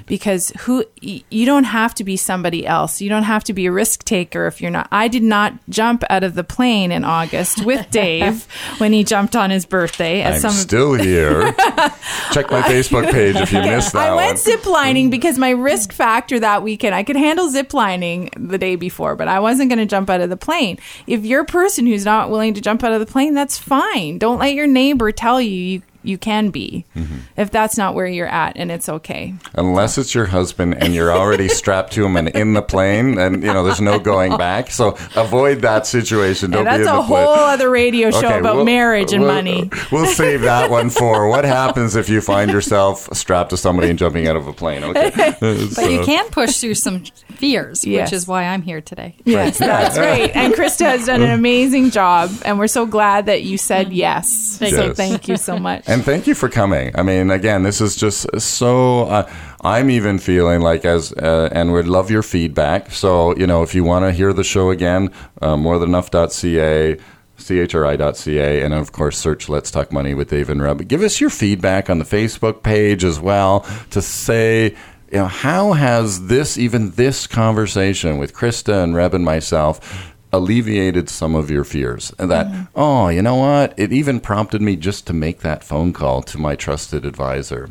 Because 0.06 0.52
who 0.62 0.86
y- 1.04 1.24
you 1.30 1.46
don't 1.46 1.66
have 1.66 1.94
to 1.96 2.04
be 2.04 2.18
somebody 2.18 2.66
else. 2.66 3.02
You 3.02 3.10
don't 3.10 3.24
have 3.24 3.44
to 3.46 3.54
be 3.54 3.66
a 3.66 3.72
risk 3.72 4.04
taker 4.04 4.48
if 4.48 4.62
you're 4.62 4.72
not. 4.72 4.88
I 4.92 5.08
did 5.08 5.24
not 5.24 5.54
jump 5.70 6.04
out 6.10 6.24
of 6.24 6.36
the 6.36 6.44
plane 6.44 6.92
in 6.92 7.04
August 7.04 7.66
with 7.66 7.90
Dave 7.92 8.48
when 8.80 8.94
he 8.94 9.04
jumped 9.04 9.36
on 9.36 9.50
his 9.50 9.66
birthday. 9.66 10.22
As 10.22 10.44
i'm 10.44 10.52
some 10.52 10.60
still 10.60 10.94
here 10.94 11.52
check 12.32 12.50
my 12.50 12.62
facebook 12.62 13.12
page 13.12 13.36
if 13.36 13.52
you 13.52 13.60
missed 13.60 13.94
that 13.94 14.10
I 14.10 14.16
one 14.16 14.26
went 14.26 14.38
ziplining 14.38 15.10
because 15.12 15.38
my 15.38 15.52
risk 15.52 15.92
factor 15.92 16.40
that 16.40 16.64
weekend, 16.64 16.96
I 16.96 17.04
could 17.04 17.16
handle 17.16 17.50
ziplining 17.50 18.30
the 18.36 18.58
day 18.58 18.76
before, 18.76 19.16
but 19.16 19.28
I 19.28 19.40
wasn't 19.40 19.70
going 19.70 19.80
to 19.80 19.86
jump 19.86 20.10
out 20.10 20.22
of 20.22 20.30
the 20.30 20.38
plane. 20.38 20.80
If 21.08 21.26
you're 21.26 21.42
a 21.42 21.46
person 21.46 21.86
who's 21.86 22.06
not 22.06 22.30
willing 22.30 22.54
to 22.54 22.62
jump 22.62 22.84
out 22.84 22.92
of 22.92 23.00
the 23.00 23.06
plane, 23.06 23.34
that's 23.34 23.58
fine. 23.58 24.18
Don't 24.18 24.40
let 24.40 24.54
your 24.54 24.68
neighbor 24.68 25.12
tell 25.12 25.42
you 25.42 25.50
you, 25.50 25.82
you 26.04 26.18
can 26.18 26.50
be 26.50 26.86
Mm-hmm. 26.96 27.16
if 27.38 27.52
that's 27.52 27.78
not 27.78 27.94
where 27.96 28.06
you're 28.08 28.28
at, 28.28 28.54
and 28.58 28.72
it's 28.72 28.88
okay. 28.90 29.34
unless 29.56 29.98
it's 29.98 30.16
your 30.16 30.26
husband 30.28 30.76
and 30.82 30.94
you're 30.96 31.12
already 31.12 31.48
strapped 31.62 31.94
to 31.94 32.06
him 32.06 32.16
and 32.16 32.30
in 32.30 32.54
the 32.54 32.62
plane 32.62 33.18
and 33.18 33.44
you 33.44 33.52
know 33.54 33.64
there's 33.64 33.82
no 33.82 34.00
going 34.00 34.36
back 34.38 34.72
so 34.72 34.98
avoid 35.16 35.62
that 35.62 35.86
situation 35.88 36.52
don't 36.52 36.68
And 36.68 36.78
be 36.78 36.82
in 36.84 36.88
a 36.88 36.92
the 36.92 37.04
plane 37.04 37.26
whole 37.26 37.34
other 37.36 37.70
radio 37.70 38.12
show 38.12 38.20
Okay, 38.20 38.40
about 38.40 38.56
we'll- 38.58 38.66
marriage 38.66 39.12
and 39.14 39.24
we'll- 39.24 39.34
money. 39.34 39.70
We'll 39.92 40.06
save 40.06 40.42
that 40.42 40.70
one 40.70 40.90
for 41.02 41.28
what 41.30 41.46
happens 41.46 41.96
if 41.96 42.10
you 42.10 42.22
find 42.22 42.52
yourself 42.52 43.10
strapped 43.14 43.50
to 43.52 43.58
somebody 43.58 43.90
and 43.90 43.98
jumping 44.00 44.28
out 44.28 44.36
of 44.36 44.48
a 44.48 44.54
plane. 44.54 44.84
Okay, 44.84 45.12
But 45.40 45.92
you 45.92 46.04
can 46.04 46.30
push 46.30 46.58
through 46.60 46.76
some 46.76 47.04
fears, 47.36 47.86
Yes. 47.86 48.08
which 48.12 48.14
is 48.18 48.28
why 48.28 48.44
I'm 48.46 48.62
here 48.62 48.82
today. 48.82 49.16
Yes, 49.26 49.58
that's 49.58 49.98
right. 49.98 50.34
And 50.36 50.54
Krista 50.54 50.86
has 50.86 51.06
done 51.06 51.22
an 51.22 51.32
amazing 51.32 51.92
job, 51.92 52.32
and 52.46 52.60
we're 52.60 52.68
so 52.68 52.86
glad 52.86 53.26
that 53.28 53.44
you 53.44 53.58
said 53.58 53.92
yes. 53.94 54.58
So 54.60 54.66
Yes. 54.66 54.98
thank 54.98 55.28
you 55.28 55.38
so 55.38 55.58
much. 55.58 55.88
And 55.90 56.06
thank 56.06 56.28
you 56.28 56.36
for 56.36 56.50
coming. 56.50 56.92
I 56.94 57.02
mean, 57.02 57.32
again, 57.32 57.64
this 57.64 57.82
is 57.82 57.96
just 57.96 58.40
so. 58.40 59.08
Uh, 59.08 59.28
I'm 59.62 59.90
even 59.90 60.20
feeling 60.20 60.62
like 60.62 60.86
as, 60.86 61.12
uh, 61.14 61.50
and 61.52 61.74
we'd 61.74 61.88
love 61.88 62.12
your 62.12 62.22
feedback. 62.22 62.92
So 62.92 63.36
you 63.36 63.48
know, 63.48 63.64
if 63.64 63.74
you 63.74 63.84
want 63.84 64.06
to 64.06 64.12
hear 64.12 64.32
the 64.32 64.44
show 64.44 64.70
again, 64.70 65.10
uh, 65.42 65.56
morethanenough.ca. 65.56 66.98
chri.ca 67.40 68.62
and 68.62 68.74
of 68.74 68.92
course 68.92 69.18
search 69.18 69.48
let's 69.48 69.72
talk 69.72 69.94
money 69.94 70.14
with 70.14 70.30
dave 70.30 70.50
and 70.50 70.62
reb 70.62 70.86
give 70.90 71.02
us 71.02 71.22
your 71.22 71.30
feedback 71.30 71.90
on 71.90 71.98
the 71.98 72.04
facebook 72.04 72.64
page 72.64 73.06
as 73.06 73.18
well 73.18 73.62
to 73.92 74.02
say 74.02 74.76
you 75.10 75.18
know 75.18 75.26
how 75.26 75.72
has 75.72 76.28
this 76.28 76.58
even 76.58 76.92
this 76.92 77.28
conversation 77.28 78.18
with 78.18 78.34
krista 78.34 78.84
and 78.84 78.94
reb 78.94 79.14
and 79.14 79.24
myself 79.24 80.09
alleviated 80.32 81.10
some 81.10 81.36
of 81.36 81.50
your 81.50 81.64
fears. 81.64 82.14
And 82.20 82.30
that 82.32 82.48
mm. 82.48 82.68
oh 82.76 83.10
you 83.10 83.22
know 83.22 83.36
what? 83.36 83.74
It 83.78 83.92
even 83.92 84.20
prompted 84.20 84.62
me 84.62 84.76
just 84.76 85.08
to 85.08 85.14
make 85.14 85.40
that 85.40 85.64
phone 85.64 85.94
call 85.94 86.22
to 86.24 86.38
my 86.38 86.56
trusted 86.56 87.06
advisor 87.06 87.70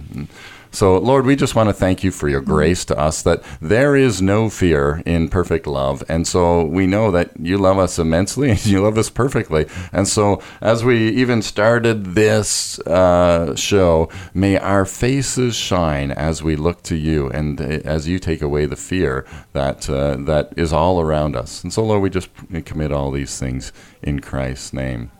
so 0.78 0.98
lord 0.98 1.24
we 1.26 1.36
just 1.36 1.54
want 1.54 1.68
to 1.68 1.72
thank 1.72 2.04
you 2.04 2.10
for 2.10 2.28
your 2.28 2.40
grace 2.40 2.84
to 2.84 2.98
us 2.98 3.22
that 3.22 3.42
there 3.60 3.96
is 3.96 4.22
no 4.22 4.48
fear 4.48 5.02
in 5.06 5.28
perfect 5.28 5.66
love. 5.66 6.02
And 6.08 6.26
so 6.26 6.64
we 6.64 6.86
know 6.86 7.10
that 7.10 7.30
you 7.40 7.58
love 7.58 7.78
us 7.78 7.98
immensely 7.98 8.50
and 8.50 8.66
you 8.66 8.82
love 8.82 8.98
us 8.98 9.10
perfectly. 9.10 9.66
And 9.92 10.06
so 10.06 10.42
as 10.60 10.84
we 10.84 11.08
even 11.10 11.42
started 11.42 12.14
this 12.14 12.78
uh, 12.80 13.54
show 13.56 14.08
may 14.34 14.58
our 14.58 14.84
faces 14.84 15.56
shine 15.56 16.10
as 16.10 16.42
we 16.42 16.56
look 16.56 16.82
to 16.84 16.96
you 16.96 17.28
and 17.30 17.60
uh, 17.60 17.64
as 17.84 18.08
you 18.08 18.18
take 18.18 18.42
away 18.42 18.66
the 18.66 18.76
fear 18.76 19.26
that 19.52 19.88
uh, 19.90 20.16
that 20.30 20.52
is 20.56 20.72
all 20.72 21.00
around 21.00 21.36
us. 21.36 21.62
And 21.62 21.72
so 21.72 21.84
lord 21.84 22.02
we 22.02 22.10
just 22.10 22.30
commit 22.64 22.92
all 22.92 23.10
these 23.10 23.38
things 23.38 23.72
in 24.02 24.20
christ's 24.20 24.72
name 24.72 25.10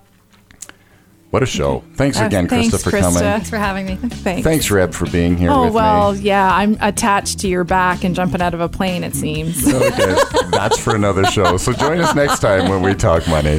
what 1.30 1.42
a 1.42 1.46
show 1.46 1.82
thanks 1.94 2.18
Uh, 2.20 2.24
again 2.24 2.48
thanks, 2.48 2.74
krista 2.74 2.82
for 2.84 2.90
Krista. 2.90 3.00
coming 3.00 3.18
Thanks 3.20 3.50
for 3.50 3.56
having 3.58 3.86
me. 3.86 3.96
Thanks. 3.96 4.42
thanks 4.44 4.70
reb 4.70 4.94
for 4.94 5.06
being 5.10 5.36
here 5.36 5.50
Oh 5.50 5.64
with 5.64 5.74
well, 5.74 6.12
me 6.12 6.20
yeah, 6.20 6.54
I'm 6.54 6.76
attached 6.80 7.38
to 7.40 7.48
your 7.48 7.64
back 7.64 8.04
and 8.04 8.14
jumping 8.14 8.40
out 8.40 8.54
of 8.54 8.60
a 8.60 8.68
plane. 8.68 9.04
It 9.04 9.14
seems. 9.14 9.66
okay 9.74 10.16
that's 10.50 10.78
for 10.78 10.94
another 10.94 11.24
show 11.26 11.56
so 11.56 11.72
join 11.72 12.00
us 12.00 12.14
next 12.14 12.40
time 12.40 12.68
when 12.68 12.82
we 12.82 12.94
talk 12.94 13.26
money 13.28 13.58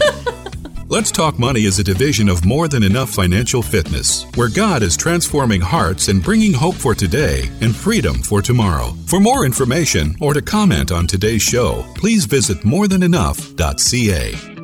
Let's 0.91 1.11
Talk 1.11 1.37
Money 1.37 1.65
is 1.65 1.77
a 1.77 1.83
division 1.83 2.27
of 2.29 2.45
More 2.45 2.67
Than 2.67 2.81
Enough 2.81 3.11
Financial 3.11 3.61
Fitness, 3.61 4.25
where 4.33 4.49
God 4.49 4.81
is 4.81 4.97
transforming 4.97 5.61
hearts 5.61 6.07
and 6.07 6.19
bringing 6.23 6.51
hope 6.51 6.73
for 6.73 6.95
today 6.95 7.47
and 7.61 7.75
freedom 7.75 8.15
for 8.23 8.41
tomorrow. 8.41 8.95
For 9.05 9.19
more 9.19 9.45
information 9.45 10.15
or 10.19 10.33
to 10.33 10.41
comment 10.41 10.91
on 10.91 11.05
today's 11.05 11.43
show, 11.43 11.85
please 11.93 12.25
visit 12.25 12.61
morethanenough.ca. 12.61 14.58